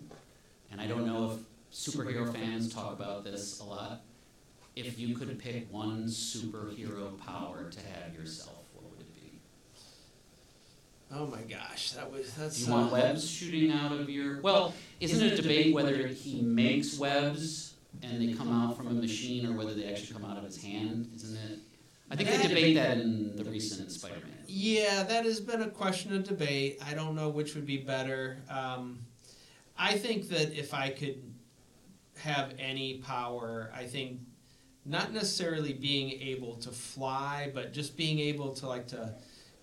and 0.72 0.82
I 0.82 0.88
don't 0.88 1.06
know 1.06 1.32
if 1.32 1.40
superhero 1.76 2.32
fans 2.34 2.74
talk 2.74 2.94
about 2.94 3.24
this 3.24 3.60
a 3.60 3.64
lot. 3.64 4.02
If 4.76 5.00
you 5.00 5.16
could 5.16 5.38
pick 5.40 5.72
one 5.72 6.06
superhero 6.06 7.18
power 7.20 7.70
to 7.70 7.80
have 7.80 8.14
yourself, 8.16 8.64
what 8.74 8.90
would 8.92 9.02
it 9.02 9.14
be? 9.16 9.40
oh 11.14 11.26
my 11.28 11.42
gosh, 11.42 11.92
that 11.92 12.12
was 12.12 12.34
that's. 12.34 12.58
Do 12.60 12.66
you 12.66 12.72
want 12.72 12.92
uh, 12.92 12.96
webs 12.96 13.30
shooting 13.30 13.72
out 13.72 13.92
of 13.92 14.10
your? 14.10 14.42
Well, 14.42 14.74
isn't 15.00 15.26
it 15.26 15.40
a 15.40 15.42
debate 15.42 15.74
whether 15.74 16.08
he 16.08 16.42
makes 16.42 16.98
webs 16.98 17.71
and 18.02 18.22
they 18.22 18.34
come 18.34 18.52
out 18.52 18.76
from 18.78 18.88
a 18.88 18.92
machine 18.94 19.46
or 19.46 19.54
whether 19.54 19.74
they 19.74 19.86
actually 19.92 20.14
come 20.14 20.26
out 20.26 20.38
of 20.38 20.44
his 20.44 20.62
hand? 20.62 21.12
Isn't 21.16 21.38
it? 21.38 21.60
I 22.10 22.16
think 22.16 22.30
they 22.30 22.38
That- 22.38 22.48
debate 22.50 22.76
that 22.76 22.98
in 22.98 23.36
the 23.36 23.46
recent 23.46 23.92
Spider-Man. 23.92 24.44
Yeah, 24.48 25.04
that 25.04 25.24
has 25.26 25.40
been 25.40 25.62
a 25.62 25.70
question 25.70 26.14
of 26.14 26.24
debate. 26.26 26.78
I 26.86 26.94
don't 26.94 27.16
know 27.16 27.30
which 27.30 27.56
would 27.56 27.66
be 27.66 27.78
better. 27.78 28.42
Um, 28.50 29.00
I 29.78 29.98
think 29.98 30.28
that 30.30 30.52
if 30.58 30.74
I 30.74 30.90
could 30.90 31.22
have 32.18 32.54
any 32.60 32.98
power, 32.98 33.72
I 33.74 33.86
think 33.86 34.20
not 34.86 35.14
necessarily 35.14 35.74
being 35.74 36.12
able 36.22 36.56
to 36.58 36.70
fly, 36.72 37.52
but 37.54 37.72
just 37.72 37.96
being 37.96 38.20
able 38.20 38.54
to 38.56 38.68
like 38.68 38.88
to, 38.88 39.16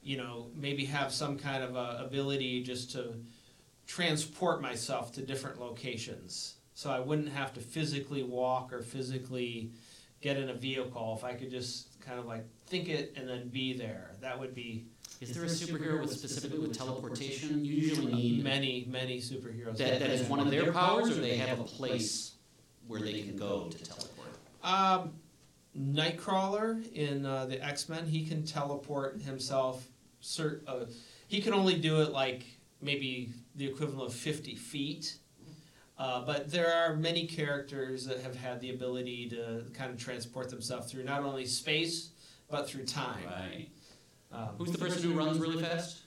you 0.02 0.16
know, 0.16 0.50
maybe 0.54 0.84
have 0.86 1.12
some 1.12 1.36
kind 1.38 1.62
of 1.62 1.76
a 1.76 2.02
ability 2.04 2.62
just 2.62 2.92
to 2.92 3.14
transport 3.86 4.62
myself 4.62 5.12
to 5.12 5.22
different 5.22 5.60
locations. 5.60 6.54
So 6.78 6.92
I 6.92 7.00
wouldn't 7.00 7.30
have 7.30 7.52
to 7.54 7.60
physically 7.60 8.22
walk 8.22 8.72
or 8.72 8.82
physically 8.82 9.72
get 10.20 10.36
in 10.36 10.48
a 10.48 10.54
vehicle 10.54 11.12
if 11.18 11.24
I 11.24 11.34
could 11.34 11.50
just 11.50 12.00
kind 12.00 12.20
of 12.20 12.26
like 12.26 12.44
think 12.68 12.88
it 12.88 13.14
and 13.16 13.28
then 13.28 13.48
be 13.48 13.76
there. 13.76 14.12
That 14.20 14.38
would 14.38 14.54
be 14.54 14.86
Is 15.20 15.34
there 15.34 15.42
a 15.42 15.48
superhero 15.48 16.00
with 16.00 16.12
specifically 16.12 16.60
with 16.60 16.78
teleportation? 16.78 17.64
You 17.64 17.74
usually 17.74 18.12
need 18.12 18.44
many, 18.44 18.86
many 18.88 19.18
superheroes. 19.18 19.76
that, 19.78 19.98
that 19.98 20.10
is 20.10 20.28
one 20.28 20.38
of 20.38 20.52
their 20.52 20.72
powers, 20.72 21.18
or 21.18 21.20
they 21.20 21.36
have 21.38 21.58
a 21.58 21.64
place 21.64 22.36
where 22.86 23.00
they 23.00 23.22
can 23.22 23.36
go 23.36 23.70
to 23.70 23.84
teleport. 23.84 24.28
Um, 24.62 25.14
Nightcrawler 25.76 26.88
in 26.92 27.26
uh, 27.26 27.46
the 27.46 27.60
X 27.60 27.88
Men, 27.88 28.06
he 28.06 28.24
can 28.24 28.44
teleport 28.44 29.20
himself. 29.20 29.88
Cert, 30.22 30.60
uh, 30.68 30.84
he 31.26 31.40
can 31.40 31.54
only 31.54 31.74
do 31.74 32.02
it 32.02 32.12
like 32.12 32.46
maybe 32.80 33.32
the 33.56 33.66
equivalent 33.66 34.12
of 34.12 34.14
fifty 34.14 34.54
feet. 34.54 35.17
Uh, 35.98 36.24
but 36.24 36.48
there 36.50 36.72
are 36.72 36.94
many 36.94 37.26
characters 37.26 38.06
that 38.06 38.20
have 38.20 38.36
had 38.36 38.60
the 38.60 38.70
ability 38.70 39.28
to 39.28 39.64
kind 39.74 39.90
of 39.90 39.98
transport 39.98 40.48
themselves 40.48 40.90
through 40.90 41.02
not 41.04 41.22
only 41.24 41.44
space 41.44 42.10
but 42.48 42.68
through 42.68 42.84
time. 42.84 43.24
Right. 43.26 43.68
Um, 44.32 44.50
Who's 44.58 44.70
the 44.72 44.78
person 44.78 45.02
who 45.02 45.18
runs 45.18 45.38
really 45.38 45.62
fast? 45.62 46.02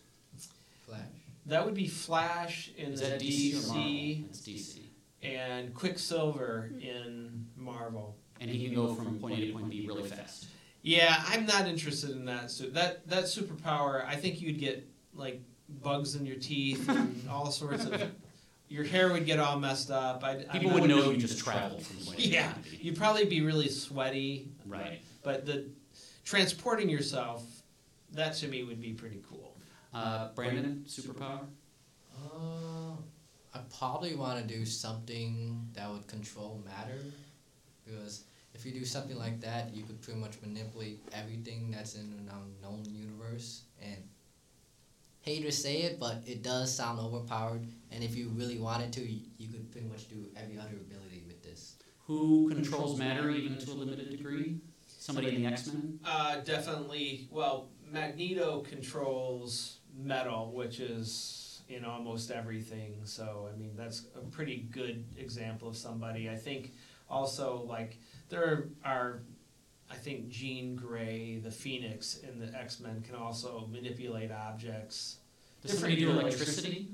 Flash. 0.86 1.00
that 1.46 1.66
would 1.66 1.74
be 1.76 1.88
Flash 1.88 2.72
in 2.78 2.94
Is 2.94 3.02
the 3.02 3.08
that 3.08 3.20
DC 3.22 3.54
or 3.54 3.68
Marvel? 3.68 3.84
DC 3.84 4.26
It's 4.30 4.40
DC. 4.40 4.80
and 5.24 5.74
Quicksilver 5.74 6.72
in 6.82 7.46
Marvel. 7.56 8.16
And 8.40 8.50
he 8.50 8.66
can 8.66 8.74
go 8.74 8.96
from 8.96 9.20
point 9.20 9.40
A 9.40 9.48
to 9.48 9.54
point 9.54 9.70
B 9.70 9.86
really 9.88 10.08
fast. 10.10 10.48
Yeah, 10.84 11.22
I'm 11.28 11.46
not 11.46 11.68
interested 11.68 12.12
in 12.12 12.26
that. 12.26 12.50
So 12.50 12.66
that 12.68 13.08
that 13.08 13.26
superpower, 13.26 14.04
I 14.06 14.16
think 14.16 14.42
you'd 14.42 14.60
get 14.60 14.88
like 15.14 15.42
bugs 15.84 16.16
in 16.16 16.26
your 16.26 16.38
teeth 16.38 16.88
and 16.90 17.28
all 17.30 17.52
sorts 17.52 17.86
of. 17.86 18.02
Your 18.72 18.86
hair 18.86 19.12
would 19.12 19.26
get 19.26 19.38
all 19.38 19.60
messed 19.60 19.92
up. 19.92 20.24
I, 20.24 20.32
I 20.32 20.36
People 20.58 20.72
mean, 20.72 20.82
would 20.82 20.90
know 20.90 21.12
you 21.12 21.18
just 21.18 21.40
traveled 21.40 21.86
from 21.86 21.98
point 22.06 22.20
A 22.20 22.22
to 22.22 22.28
Yeah, 22.30 22.54
point 22.54 22.82
you'd 22.82 22.96
probably 22.96 23.26
be 23.26 23.42
really 23.42 23.68
sweaty. 23.68 24.48
Right. 24.66 25.02
But 25.24 25.46
the 25.46 25.66
transporting 26.24 26.88
yourself, 26.88 27.44
that 28.14 28.34
to 28.36 28.48
me 28.48 28.64
would 28.64 28.80
be 28.82 28.94
pretty 28.94 29.22
cool. 29.30 29.58
Uh, 29.94 30.30
Brandon, 30.36 30.86
superpower? 30.88 31.42
Uh, 32.16 32.96
I 33.54 33.60
probably 33.78 34.16
want 34.16 34.40
to 34.40 34.48
do 34.48 34.66
something 34.66 35.68
that 35.74 35.92
would 35.92 36.08
control 36.08 36.64
matter, 36.66 36.98
because 37.84 38.24
if 38.54 38.66
you 38.66 38.72
do 38.72 38.86
something 38.86 39.18
like 39.18 39.42
that, 39.42 39.76
you 39.76 39.84
could 39.84 40.02
pretty 40.02 40.22
much 40.22 40.42
manipulate 40.42 41.02
everything 41.12 41.72
that's 41.72 41.96
in 41.96 42.04
an 42.04 42.32
unknown 42.32 42.86
universe. 42.86 43.64
And 43.82 43.98
hate 45.22 45.44
to 45.44 45.52
say 45.52 45.84
it, 45.84 46.00
but 46.00 46.24
it 46.26 46.44
does 46.44 46.74
sound 46.76 47.00
overpowered. 47.00 47.66
And 47.92 48.04
if 48.04 48.16
you 48.16 48.30
really 48.30 48.60
wanted 48.60 48.92
to, 48.94 49.02
you, 49.02 49.22
you 49.38 49.48
could 49.48 49.72
pretty 49.72 49.88
much 49.88 50.10
do 50.10 50.26
every 50.36 50.58
other 50.58 50.76
ability 50.76 51.24
with 51.28 51.44
this. 51.44 51.76
Who 52.08 52.50
controls 52.50 52.98
matter 52.98 53.30
even 53.30 53.58
to 53.58 53.72
a 53.72 53.74
limited 53.74 54.10
degree? 54.10 54.60
Somebody 54.88 55.36
in 55.36 55.44
the 55.44 55.50
X 55.50 55.68
Men? 55.68 56.00
Uh, 56.06 56.38
definitely. 56.42 57.28
Well, 57.32 57.70
Magneto 57.92 58.62
controls 58.62 59.78
metal, 59.98 60.52
which 60.54 60.80
is 60.80 61.62
in 61.70 61.86
almost 61.86 62.32
everything. 62.32 62.96
So 63.04 63.50
I 63.52 63.58
mean, 63.58 63.72
that's 63.76 64.06
a 64.16 64.20
pretty 64.20 64.68
good 64.72 65.06
example 65.18 65.70
of 65.70 65.78
somebody. 65.78 66.30
I 66.30 66.36
think 66.36 66.74
also 67.10 67.66
like 67.68 67.98
there 68.30 68.66
are. 68.84 69.22
I 69.92 69.96
think 69.96 70.30
Jean 70.30 70.76
Grey, 70.76 71.40
the 71.44 71.52
Phoenix 71.52 72.20
and 72.28 72.42
the 72.42 72.58
X 72.58 72.80
Men, 72.80 73.02
can 73.02 73.16
also 73.16 73.68
manipulate 73.72 74.32
objects. 74.32 75.18
Does 75.62 75.74
somebody 75.74 75.98
do 75.98 76.10
electricity? 76.12 76.88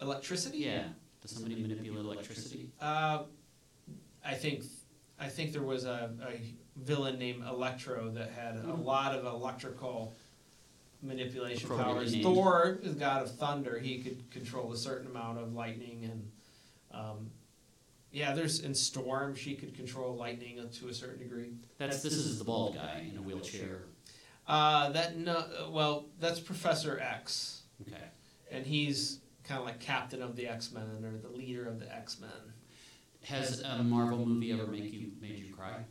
Electricity? 0.00 0.58
Yeah. 0.58 0.84
Does 1.22 1.30
somebody 1.32 1.54
manipulate 1.62 2.04
electricity? 2.04 2.70
Uh, 2.80 3.22
I 4.24 4.34
think 4.34 4.64
I 5.18 5.28
think 5.28 5.52
there 5.52 5.62
was 5.62 5.84
a, 5.84 6.10
a 6.28 6.40
villain 6.76 7.18
named 7.18 7.42
Electro 7.46 8.10
that 8.10 8.30
had 8.32 8.56
a 8.56 8.64
Oh. 8.72 8.74
lot 8.82 9.14
of 9.14 9.24
electrical 9.24 10.14
manipulation 11.02 11.68
powers. 11.68 12.14
Thor 12.20 12.78
is 12.82 12.94
god 12.94 13.22
of 13.22 13.30
thunder; 13.36 13.78
he 13.78 14.02
could 14.02 14.30
control 14.30 14.72
a 14.72 14.76
certain 14.76 15.06
amount 15.06 15.38
of 15.38 15.54
lightning, 15.54 16.04
and 16.04 16.30
um, 16.92 17.30
yeah, 18.12 18.34
there's 18.34 18.60
in 18.60 18.74
Storm 18.74 19.34
she 19.34 19.54
could 19.54 19.74
control 19.74 20.14
lightning 20.16 20.58
to 20.80 20.88
a 20.88 20.94
certain 20.94 21.18
degree. 21.18 21.52
That's 21.78 22.02
this 22.02 22.12
is 22.14 22.38
the 22.38 22.44
bald 22.44 22.74
guy 22.74 23.06
in 23.10 23.18
a 23.18 23.22
wheelchair. 23.22 23.82
Uh, 24.46 24.90
that 24.90 25.16
no, 25.16 25.44
well, 25.70 26.06
that's 26.20 26.38
Professor 26.40 26.98
X, 27.00 27.62
Okay. 27.82 28.02
and 28.50 28.64
he's 28.64 29.18
kind 29.44 29.58
of 29.60 29.66
like 29.66 29.80
captain 29.80 30.22
of 30.22 30.36
the 30.36 30.46
X 30.46 30.72
Men 30.72 31.04
or 31.04 31.18
the 31.18 31.36
leader 31.36 31.66
of 31.66 31.80
the 31.80 31.94
X 31.94 32.20
Men. 32.20 32.30
Has 33.24 33.60
a 33.60 33.82
Marvel 33.82 34.24
movie 34.24 34.52
ever 34.52 34.66
make 34.68 34.92
you 34.92 35.10
made 35.20 35.38
you 35.38 35.52
cry? 35.52 35.84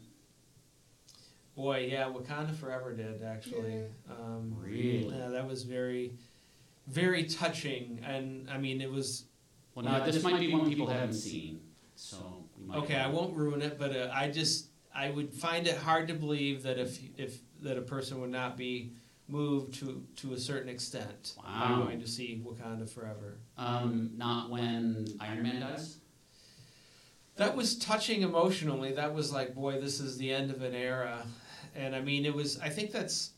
Boy, 1.56 1.88
yeah, 1.92 2.06
Wakanda 2.06 2.56
Forever 2.56 2.94
did 2.94 3.24
actually. 3.24 3.84
Um, 4.10 4.56
Really? 4.58 5.08
Yeah, 5.16 5.30
that 5.30 5.48
was 5.48 5.64
very, 5.64 6.14
very 6.88 7.24
touching, 7.26 8.00
and 8.06 8.50
I 8.50 8.58
mean, 8.58 8.82
it 8.82 8.92
was 8.92 9.26
Well, 9.74 9.86
now 9.86 10.06
this 10.06 10.22
might 10.24 10.40
be 10.40 10.52
one 10.54 10.68
people 10.70 10.88
haven't 10.88 11.14
seen, 11.14 11.60
so 11.96 12.46
we 12.58 12.66
might. 12.68 12.78
okay. 12.80 12.96
I 12.96 13.08
won't 13.08 13.36
ruin 13.36 13.62
it, 13.62 13.78
but 13.80 13.96
uh, 13.96 14.10
I 14.14 14.30
just 14.30 14.70
I 14.94 15.10
would 15.10 15.34
find 15.34 15.68
it 15.68 15.78
hard 15.78 16.08
to 16.10 16.14
believe 16.14 16.64
that 16.64 16.78
if 16.78 17.00
if 17.18 17.40
that 17.62 17.78
a 17.78 17.82
person 17.82 18.20
would 18.22 18.30
not 18.32 18.58
be 18.58 18.92
moved 19.28 19.74
to 19.80 20.04
to 20.18 20.34
a 20.34 20.38
certain 20.40 20.70
extent 20.70 21.34
Wow. 21.38 21.44
by 21.78 21.86
going 21.86 22.00
to 22.02 22.08
see 22.08 22.42
Wakanda 22.46 22.88
Forever. 22.90 23.40
Um, 23.58 24.12
not 24.16 24.50
when 24.50 25.08
Iron 25.20 25.44
Man 25.44 25.62
dies. 25.62 25.98
That 27.38 27.56
was 27.56 27.78
touching 27.78 28.22
emotionally. 28.22 28.94
That 28.94 29.14
was 29.14 29.34
like, 29.34 29.54
boy, 29.56 29.82
this 29.82 30.00
is 30.00 30.18
the 30.18 30.32
end 30.32 30.52
of 30.52 30.62
an 30.62 30.74
era. 30.74 31.26
And 31.76 31.94
I 31.96 32.00
mean, 32.02 32.26
it 32.26 32.34
was. 32.34 32.58
I 32.60 32.70
think 32.70 32.92
that's 32.92 33.32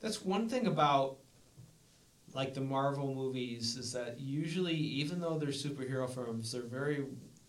that's 0.00 0.22
one 0.24 0.48
thing 0.48 0.66
about 0.66 1.18
like 2.32 2.54
the 2.54 2.60
Marvel 2.62 3.14
movies 3.14 3.76
is 3.76 3.92
that 3.92 4.18
usually, 4.18 4.74
even 4.74 5.20
though 5.20 5.36
they're 5.38 5.48
superhero 5.50 6.08
films, 6.08 6.52
they're 6.52 6.62
very. 6.62 7.04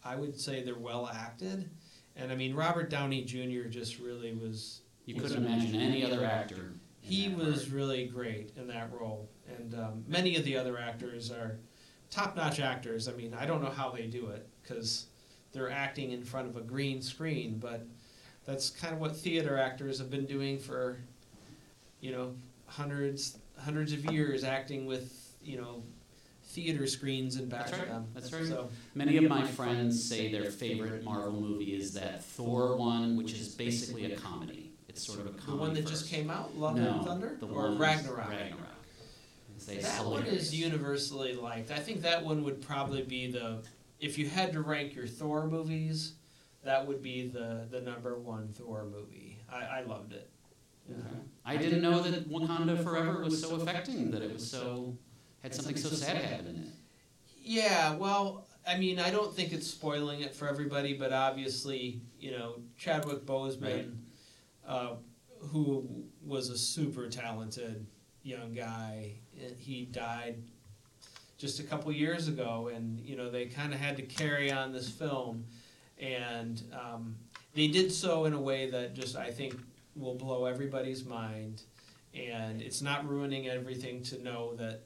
I 0.06 0.16
would 0.16 0.40
say 0.40 0.64
they're 0.64 0.78
well 0.78 1.10
acted. 1.14 1.70
And 2.16 2.32
I 2.32 2.36
mean, 2.36 2.56
Robert 2.56 2.90
Downey 2.90 3.24
Jr. 3.24 3.68
just 3.68 4.00
really 4.00 4.34
was. 4.34 4.82
You 5.06 5.16
couldn't 5.16 5.44
imagine 5.44 5.76
any 5.76 6.06
other 6.06 6.24
actor. 6.24 6.74
He 7.00 7.30
was 7.30 7.64
part. 7.66 7.76
really 7.76 8.06
great 8.06 8.54
in 8.56 8.68
that 8.68 8.92
role, 8.92 9.30
and 9.48 9.76
um, 9.76 10.04
many 10.08 10.36
of 10.38 10.44
the 10.44 10.58
other 10.58 10.80
actors 10.80 11.32
are 11.32 11.60
top-notch 12.10 12.60
actors. 12.60 13.08
I 13.08 13.12
mean, 13.12 13.36
I 13.40 13.46
don't 13.46 13.62
know 13.62 13.70
how 13.70 13.92
they 13.92 14.08
do 14.08 14.30
it 14.30 14.48
because 14.64 15.06
they're 15.52 15.70
acting 15.70 16.12
in 16.12 16.24
front 16.24 16.48
of 16.48 16.58
a 16.58 16.62
green 16.62 17.04
screen, 17.04 17.60
but 17.60 17.86
that's 18.46 18.72
kind 18.72 18.94
of 18.94 19.00
what 19.00 19.16
theater 19.16 19.58
actors 19.60 20.00
have 20.00 20.10
been 20.10 20.26
doing 20.26 20.58
for, 20.58 20.98
you 22.00 22.12
know, 22.12 22.34
hundreds 22.66 23.38
hundreds 23.60 23.94
of 23.94 24.12
years, 24.12 24.44
acting 24.44 24.88
with 24.88 25.26
you 25.44 25.58
know, 25.58 25.84
theater 26.56 26.88
screens 26.88 27.36
in 27.36 27.50
back 27.50 27.68
That's 27.68 27.80
right. 27.80 27.88
them. 27.90 28.08
That's 28.14 28.32
right. 28.32 28.46
So 28.46 28.70
Many 28.96 29.18
of 29.18 29.26
my 29.26 29.46
friends 29.46 30.02
say 30.02 30.32
their 30.32 30.50
favorite 30.50 31.04
Marvel 31.04 31.34
movie 31.34 31.76
is 31.76 31.94
that 31.94 32.24
Thor 32.24 32.78
one, 32.78 33.18
which 33.18 33.34
is 33.34 33.50
basically 33.50 34.12
a 34.12 34.16
comedy. 34.16 34.72
It's 34.88 35.06
sort 35.06 35.20
of 35.20 35.26
a 35.26 35.30
comedy. 35.32 35.52
the 35.52 35.58
one 35.58 35.74
that 35.74 35.86
just 35.86 36.10
came 36.10 36.30
out, 36.30 36.56
Love 36.58 36.78
no, 36.78 36.94
and 36.94 37.06
Thunder, 37.06 37.36
the 37.40 37.48
or 37.48 37.72
Ragnarok. 37.72 38.30
Ragnarok. 38.30 38.72
That 39.68 40.06
one 40.06 40.26
is 40.26 40.54
universally 40.54 41.34
liked. 41.34 41.72
I 41.72 41.80
think 41.80 42.02
that 42.04 42.24
one 42.24 42.44
would 42.44 42.62
probably 42.62 43.04
be 43.04 43.32
the 43.32 43.64
if 44.00 44.18
you 44.18 44.28
had 44.30 44.54
to 44.54 44.62
rank 44.62 44.96
your 44.96 45.08
Thor 45.08 45.48
movies, 45.48 46.14
that 46.64 46.86
would 46.88 47.02
be 47.02 47.28
the 47.28 47.68
the 47.70 47.82
number 47.82 48.18
one 48.18 48.48
Thor 48.50 48.86
movie. 48.86 49.40
I, 49.52 49.80
I 49.80 49.82
loved 49.82 50.14
it. 50.14 50.30
Yeah. 50.88 50.96
Okay. 50.98 51.18
I 51.46 51.58
didn't 51.58 51.82
know 51.82 52.02
that 52.02 52.30
Wakanda 52.30 52.82
Forever 52.84 53.22
was 53.22 53.42
so 53.42 53.56
affecting. 53.56 54.12
That 54.12 54.22
it 54.22 54.32
was 54.34 54.50
so 54.50 54.96
had 55.46 55.56
something 55.56 55.78
so 55.78 55.90
sad 55.90 56.18
happen 56.18 56.48
in 56.48 56.56
it. 56.56 56.68
Yeah, 57.44 57.96
well, 57.96 58.48
I 58.68 58.78
mean, 58.78 59.00
I 59.00 59.12
don't 59.12 59.34
think 59.34 59.54
it's 59.54 59.68
spoiling 59.68 60.22
it 60.22 60.34
for 60.34 60.48
everybody, 60.48 60.94
but 60.94 61.14
obviously, 61.14 62.02
you 62.20 62.32
know, 62.32 62.56
Chadwick 62.78 63.26
Boseman, 63.26 63.62
Right. 63.62 63.88
uh, 64.68 64.96
who 65.40 65.88
was 66.26 66.50
a 66.50 66.58
super 66.58 67.08
talented 67.08 67.86
young 68.24 68.54
guy, 68.54 69.12
eh, 69.40 69.50
he 69.60 69.86
died 69.86 70.42
just 71.38 71.60
a 71.60 71.64
couple 71.64 71.92
years 71.92 72.28
ago, 72.28 72.72
and 72.74 73.00
you 73.02 73.16
know 73.16 73.30
they 73.30 73.46
kind 73.46 73.72
of 73.74 73.80
had 73.80 73.96
to 73.98 74.04
carry 74.04 74.52
on 74.52 74.74
this 74.74 74.90
film, 74.90 75.46
and 76.00 76.64
um, 76.74 77.16
they 77.54 77.68
did 77.68 77.92
so 77.92 78.26
in 78.26 78.34
a 78.34 78.42
way 78.42 78.70
that 78.72 78.96
just 78.96 79.16
I 79.16 79.30
think 79.30 79.56
will 79.96 80.16
blow 80.16 80.46
everybody's 80.46 81.06
mind, 81.06 81.62
and 82.16 82.60
it's 82.62 82.82
not 82.82 83.08
ruining 83.08 83.48
everything 83.48 84.02
to 84.04 84.24
know 84.24 84.56
that 84.56 84.82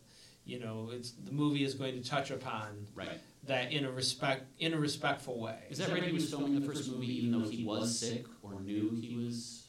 you 0.50 0.60
know 0.60 0.90
it's 0.92 1.12
the 1.12 1.32
movie 1.32 1.64
is 1.64 1.76
going 1.76 2.02
to 2.02 2.08
touch 2.10 2.32
upon 2.32 2.88
Right. 2.96 3.20
that 3.46 3.72
in 3.72 3.86
a 3.86 3.92
respect 3.92 4.46
in 4.60 4.74
a 4.74 4.80
respectful 4.80 5.40
way. 5.40 5.60
Is 5.70 5.78
that 5.78 5.90
right? 5.92 6.04
He 6.04 6.12
was 6.14 6.30
filming 6.30 6.60
the 6.60 6.66
first 6.66 6.90
movie 6.92 7.18
even 7.20 7.32
though 7.32 7.48
he 7.48 7.64
was 7.64 7.98
sick 8.00 8.26
or 8.42 8.60
knew 8.62 8.98
he 9.02 9.16
was. 9.16 9.66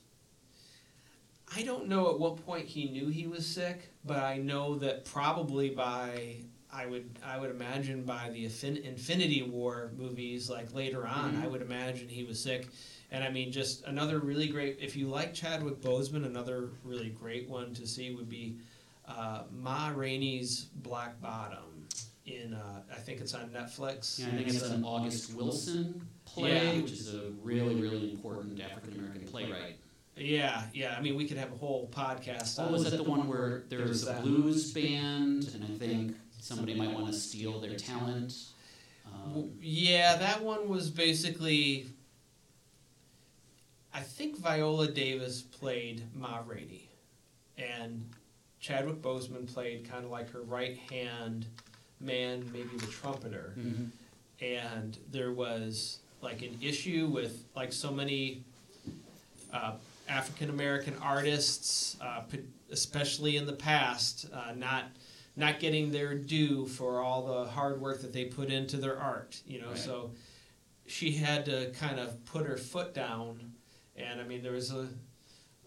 I 1.55 1.63
don't 1.63 1.89
know 1.89 2.11
at 2.11 2.19
what 2.21 2.45
point 2.47 2.67
he 2.67 2.89
knew 2.89 3.09
he 3.09 3.27
was 3.27 3.45
sick, 3.45 3.93
but 4.05 4.19
I 4.19 4.37
know 4.39 4.77
that 4.79 5.05
probably 5.05 5.71
by 5.71 6.37
I 6.73 6.87
would 6.87 7.19
I 7.25 7.39
would 7.39 7.51
imagine 7.51 8.05
by 8.05 8.31
the 8.31 8.45
Infin- 8.47 8.83
Infinity 8.85 9.43
War 9.43 9.91
movies, 9.97 10.49
like 10.49 10.73
later 10.73 11.07
on, 11.07 11.35
Mhm. 11.35 11.43
I 11.43 11.49
would 11.49 11.63
imagine 11.63 12.09
he 12.09 12.23
was 12.25 12.41
sick. 12.41 12.69
And 13.11 13.25
I 13.25 13.31
mean, 13.31 13.51
just 13.51 13.83
another 13.85 14.21
really 14.21 14.47
great. 14.47 14.79
If 14.81 14.95
you 14.95 15.09
like 15.09 15.35
Chadwick 15.35 15.81
Boseman, 15.81 16.25
another 16.25 16.71
really 16.85 17.09
great 17.11 17.49
one 17.49 17.75
to 17.75 17.85
see 17.87 18.15
would 18.15 18.29
be 18.29 18.59
uh, 19.11 19.43
Ma 19.53 19.91
Rainey's 19.95 20.67
Black 20.77 21.21
Bottom. 21.21 21.59
In 22.27 22.55
uh, 22.55 22.83
I 22.93 22.97
think 23.01 23.21
it's 23.21 23.35
on 23.35 23.49
Netflix. 23.49 24.19
Yeah, 24.21 24.27
I 24.27 24.31
think 24.31 24.49
it's 24.49 24.63
an 24.63 24.85
August 24.85 25.35
Wilson 25.35 26.07
play, 26.27 26.53
Yeah. 26.77 26.81
which 26.81 26.93
is 26.93 27.13
a 27.15 27.31
really, 27.43 27.75
really 27.75 28.11
important 28.13 28.61
African 28.61 28.99
American 29.01 29.23
playwright. 29.27 29.77
Yeah, 30.17 30.63
yeah. 30.73 30.95
I 30.97 31.01
mean, 31.01 31.17
we 31.17 31.27
could 31.27 31.39
have 31.39 31.51
a 31.51 31.57
whole 31.57 31.89
podcast. 31.89 32.57
Oh, 32.59 32.71
was 32.71 32.89
that 32.89 32.97
the 32.99 33.03
one 33.03 33.27
where 33.27 33.65
there 33.69 33.81
was 33.81 34.05
There's 34.05 34.19
a 34.19 34.23
blues 34.23 34.71
band, 34.73 35.51
and 35.55 35.65
I 35.65 35.79
think 35.79 36.15
somebody 36.39 36.75
might 36.75 36.93
want 36.93 37.07
to 37.07 37.13
steal 37.13 37.59
their 37.59 37.75
talent? 37.77 38.35
Um, 39.07 39.51
Yeah, 39.61 40.17
that 40.17 40.43
one 40.45 40.69
was 40.69 40.91
basically. 40.91 41.87
I 43.93 44.01
think 44.01 44.39
Viola 44.39 44.87
Davis 44.89 45.43
played 45.43 46.05
Ma 46.15 46.43
Rainey, 46.47 46.89
and 47.59 48.09
Chadwick 48.61 49.01
Boseman 49.03 49.53
played 49.53 49.89
kind 49.91 50.05
of 50.05 50.11
like 50.11 50.31
her 50.31 50.43
right 50.43 50.77
hand 50.91 51.47
man, 52.01 52.49
maybe 52.53 52.77
the 52.79 52.87
trumpeter. 52.87 53.55
mhm. 53.59 53.89
And 54.41 54.97
there 55.11 55.33
was 55.33 55.99
like 56.23 56.41
an 56.43 56.57
issue 56.63 57.07
with 57.13 57.45
like 57.55 57.73
so 57.73 57.91
many 57.91 58.43
uh, 59.53 59.73
African 60.09 60.49
American 60.51 60.95
artists, 61.03 61.97
uh, 62.01 62.23
especially 62.71 63.37
in 63.37 63.47
the 63.47 63.53
past, 63.53 64.27
uh, 64.33 64.53
not 64.57 64.85
not 65.37 65.61
getting 65.61 65.91
their 65.93 66.15
due 66.15 66.67
for 66.67 67.01
all 67.01 67.27
the 67.27 67.51
hard 67.51 67.81
work 67.81 68.01
that 68.03 68.13
they 68.13 68.25
put 68.27 68.51
into 68.51 68.77
their 68.79 68.99
art. 68.99 69.41
You 69.47 69.61
know, 69.61 69.69
Right. 69.69 69.79
so 69.79 70.11
she 70.87 71.13
had 71.13 71.45
to 71.47 71.71
kind 71.79 71.99
of 72.01 72.25
put 72.25 72.47
her 72.47 72.57
foot 72.57 72.95
down, 72.95 73.53
and 73.97 74.21
I 74.21 74.25
mean 74.25 74.43
there 74.43 74.53
was 74.53 74.71
a 74.73 74.89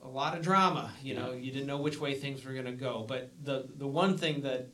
a 0.04 0.08
lot 0.08 0.36
of 0.38 0.44
drama. 0.44 0.92
You 1.02 1.16
know, 1.16 1.32
you 1.32 1.52
didn't 1.52 1.68
know 1.68 1.78
which 1.78 2.00
way 2.00 2.14
things 2.14 2.44
were 2.46 2.54
going 2.54 2.66
to 2.66 2.72
go. 2.72 3.06
But 3.08 3.32
the 3.44 3.68
the 3.78 3.88
one 3.88 4.18
thing 4.18 4.42
that 4.42 4.68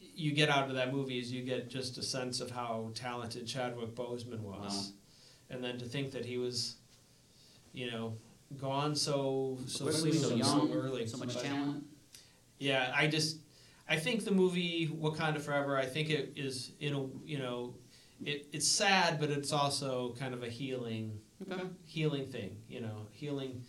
you 0.00 0.32
get 0.32 0.48
out 0.48 0.68
of 0.68 0.74
that 0.76 0.92
movie 0.92 1.18
is 1.18 1.30
you 1.30 1.42
get 1.42 1.68
just 1.68 1.98
a 1.98 2.02
sense 2.02 2.40
of 2.40 2.50
how 2.50 2.90
talented 2.94 3.46
Chadwick 3.46 3.94
Boseman 3.94 4.40
was, 4.40 4.72
Wow. 4.72 5.54
and 5.56 5.62
then 5.64 5.78
to 5.78 5.84
think 5.84 6.12
that 6.12 6.24
he 6.24 6.38
was, 6.38 6.76
you 7.74 7.90
know, 7.90 8.16
gone 8.58 8.94
so 8.94 9.58
so 9.66 9.90
soon, 9.90 10.12
so 10.14 10.28
so 10.30 10.34
young, 10.36 10.72
early, 10.72 11.06
so 11.06 11.18
much 11.18 11.34
But, 11.34 11.44
talent. 11.44 11.84
Yeah, 12.58 12.92
I 12.96 13.06
just 13.08 13.38
I 13.88 13.96
think 13.96 14.24
the 14.24 14.30
movie 14.32 14.88
Wakanda 14.88 15.40
Forever. 15.40 15.76
I 15.76 15.84
think 15.86 16.08
it 16.10 16.32
is 16.36 16.72
in 16.80 16.94
a 16.94 17.06
you 17.26 17.38
know, 17.38 17.74
it 18.24 18.46
it's 18.52 18.66
sad, 18.66 19.20
but 19.20 19.28
it's 19.30 19.52
also 19.52 20.14
kind 20.18 20.32
of 20.32 20.42
a 20.42 20.48
healing 20.48 21.20
Okay. 21.42 21.62
healing 21.84 22.26
thing. 22.28 22.56
You 22.68 22.80
know, 22.80 23.06
healing 23.12 23.62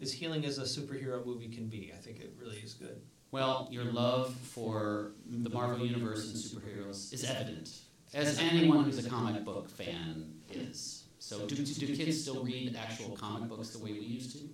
as 0.00 0.12
healing 0.12 0.44
as 0.44 0.58
a 0.58 0.62
superhero 0.62 1.24
movie 1.24 1.48
can 1.48 1.68
be. 1.68 1.92
I 1.94 1.98
think 1.98 2.20
it 2.20 2.34
really 2.40 2.58
is 2.58 2.74
good. 2.74 3.00
Well, 3.30 3.68
your 3.70 3.84
love 3.84 4.34
for 4.34 5.12
the 5.28 5.50
Marvel 5.50 5.84
Universe 5.84 6.32
and 6.32 6.36
superheroes 6.36 7.12
is 7.12 7.24
evident, 7.24 7.70
as 8.14 8.38
anyone 8.38 8.84
who's 8.84 9.04
a 9.04 9.08
comic 9.08 9.44
book 9.44 9.68
fan 9.68 10.32
is. 10.50 11.04
So, 11.18 11.46
do, 11.46 11.56
do 11.56 11.96
kids 11.96 12.22
still 12.22 12.44
read 12.44 12.76
actual 12.76 13.16
comic 13.16 13.48
books 13.48 13.70
the 13.70 13.82
way 13.82 13.92
we 13.92 14.00
used 14.00 14.32
to? 14.32 14.48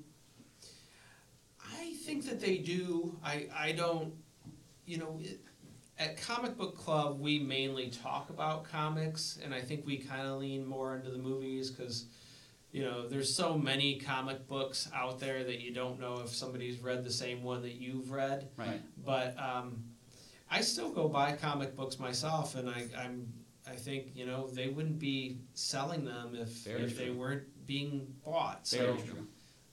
I 1.79 1.95
think 2.05 2.25
that 2.27 2.41
they 2.41 2.59
do. 2.59 3.17
I, 3.23 3.47
I 3.55 3.73
don't, 3.73 4.15
you 4.87 4.99
know, 4.99 5.21
it, 5.23 5.41
at 5.99 6.21
Comic 6.21 6.57
Book 6.57 6.77
Club, 6.77 7.21
we 7.21 7.39
mainly 7.39 7.89
talk 7.91 8.31
about 8.31 8.65
comics, 8.65 9.39
and 9.45 9.55
I 9.55 9.61
think 9.61 9.87
we 9.87 9.99
kind 9.99 10.27
of 10.27 10.41
lean 10.41 10.67
more 10.67 10.97
into 10.97 11.11
the 11.11 11.19
movies 11.19 11.71
because, 11.71 12.07
you 12.73 12.83
know, 12.83 13.07
there's 13.07 13.33
so 13.33 13.57
many 13.57 13.97
comic 13.97 14.49
books 14.49 14.89
out 14.95 15.21
there 15.21 15.45
that 15.45 15.61
you 15.61 15.73
don't 15.75 16.01
know 16.01 16.21
if 16.25 16.31
somebody's 16.31 16.81
read 16.81 17.05
the 17.05 17.13
same 17.13 17.43
one 17.43 17.61
that 17.63 17.75
you've 17.75 18.11
read. 18.11 18.49
Right. 18.57 18.81
But 19.05 19.37
um, 19.39 19.85
I 20.51 20.63
still 20.63 20.91
go 20.91 21.07
buy 21.07 21.33
comic 21.33 21.77
books 21.77 21.99
myself, 21.99 22.55
and 22.55 22.71
I, 22.71 22.87
I'm, 22.99 23.31
I 23.67 23.73
think, 23.73 24.13
you 24.15 24.25
know, 24.25 24.49
they 24.49 24.69
wouldn't 24.69 24.99
be 24.99 25.39
selling 25.53 26.07
them 26.07 26.35
if, 26.35 26.49
Very 26.49 26.85
if 26.85 26.97
they 26.97 27.11
weren't 27.11 27.45
being 27.67 28.07
bought. 28.25 28.67
So, 28.67 28.79
Very 28.79 28.99
true. 29.03 29.27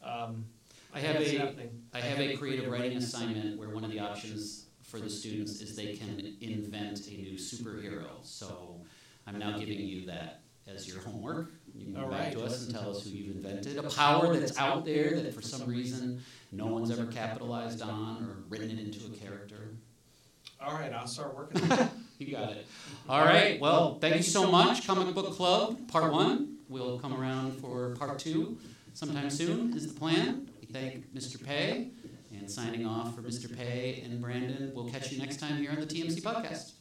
um, 0.04 0.46
I 0.94 1.00
have 1.00 1.16
it's 1.18 1.34
a 1.34 1.40
happening. 1.40 1.84
I 1.94 2.02
have 2.02 2.20
a 2.20 2.36
creative 2.36 2.70
writing 2.70 2.98
assignment 2.98 3.58
where 3.58 3.70
one 3.70 3.86
of 3.86 3.92
the 3.92 4.00
options 4.00 4.66
for 4.84 5.00
the 5.00 5.10
students 5.10 5.62
is 5.62 5.76
they 5.76 5.96
can 5.96 6.36
invent 6.42 7.08
a 7.08 7.12
new 7.12 7.38
superhero. 7.38 8.08
So 8.24 8.82
I'm 9.28 9.38
now 9.38 9.58
giving 9.58 9.80
you 9.80 10.06
that 10.08 10.42
as 10.68 10.88
your 10.88 11.00
homework. 11.00 11.52
You 11.76 11.86
can 11.86 11.96
come 11.96 12.10
back 12.10 12.32
to 12.34 12.44
us 12.44 12.66
and 12.66 12.74
tell 12.76 12.92
us 12.92 13.04
who 13.04 13.12
you've 13.12 13.36
invented. 13.38 13.78
A 13.78 13.84
power 13.84 14.36
that's 14.36 14.58
out 14.58 14.86
there 14.86 15.20
that 15.22 15.34
for 15.34 15.42
some 15.42 15.68
reason 15.68 16.22
no 16.52 16.68
one's 16.68 16.92
ever 16.92 17.06
capitalized 17.06 17.82
on 17.82 18.24
or 18.24 18.44
written 18.50 18.70
it 18.72 18.80
into 18.80 19.06
a 19.06 19.10
character. 19.18 19.70
All 20.62 20.74
right, 20.74 20.92
I'll 20.92 21.08
start 21.08 21.36
working 21.36 21.72
on 21.72 21.80
it. 21.80 21.90
You 22.20 22.36
got 22.36 22.52
it. 22.52 22.68
All 23.08 23.24
right. 23.24 23.62
Well, 23.62 23.98
thank 24.00 24.18
you 24.18 24.24
so 24.24 24.52
much, 24.52 24.86
Comic 24.86 25.16
Book 25.16 25.32
Club, 25.32 25.88
part 25.88 26.12
one. 26.12 26.58
We'll 26.68 27.00
come 27.00 27.14
around 27.18 27.54
for 27.62 27.96
part 27.96 28.20
two 28.20 28.58
sometime 28.94 29.30
soon, 29.30 29.74
is 29.74 29.88
the 29.94 29.98
plan. 29.98 30.50
We 30.60 30.68
thank 30.68 31.14
Mr. 31.16 31.42
Paye. 31.42 31.92
And 32.38 32.52
signing 32.52 32.86
off 32.86 33.16
for 33.16 33.22
Mr. 33.22 33.56
Paye 33.58 34.02
and 34.04 34.22
Brandon, 34.22 34.72
we'll 34.76 34.90
catch 34.90 35.14
you 35.14 35.18
next 35.20 35.38
time 35.40 35.58
here 35.58 35.72
on 35.72 35.80
the 35.80 35.86
TMC 35.86 36.22
Podcast. 36.22 36.74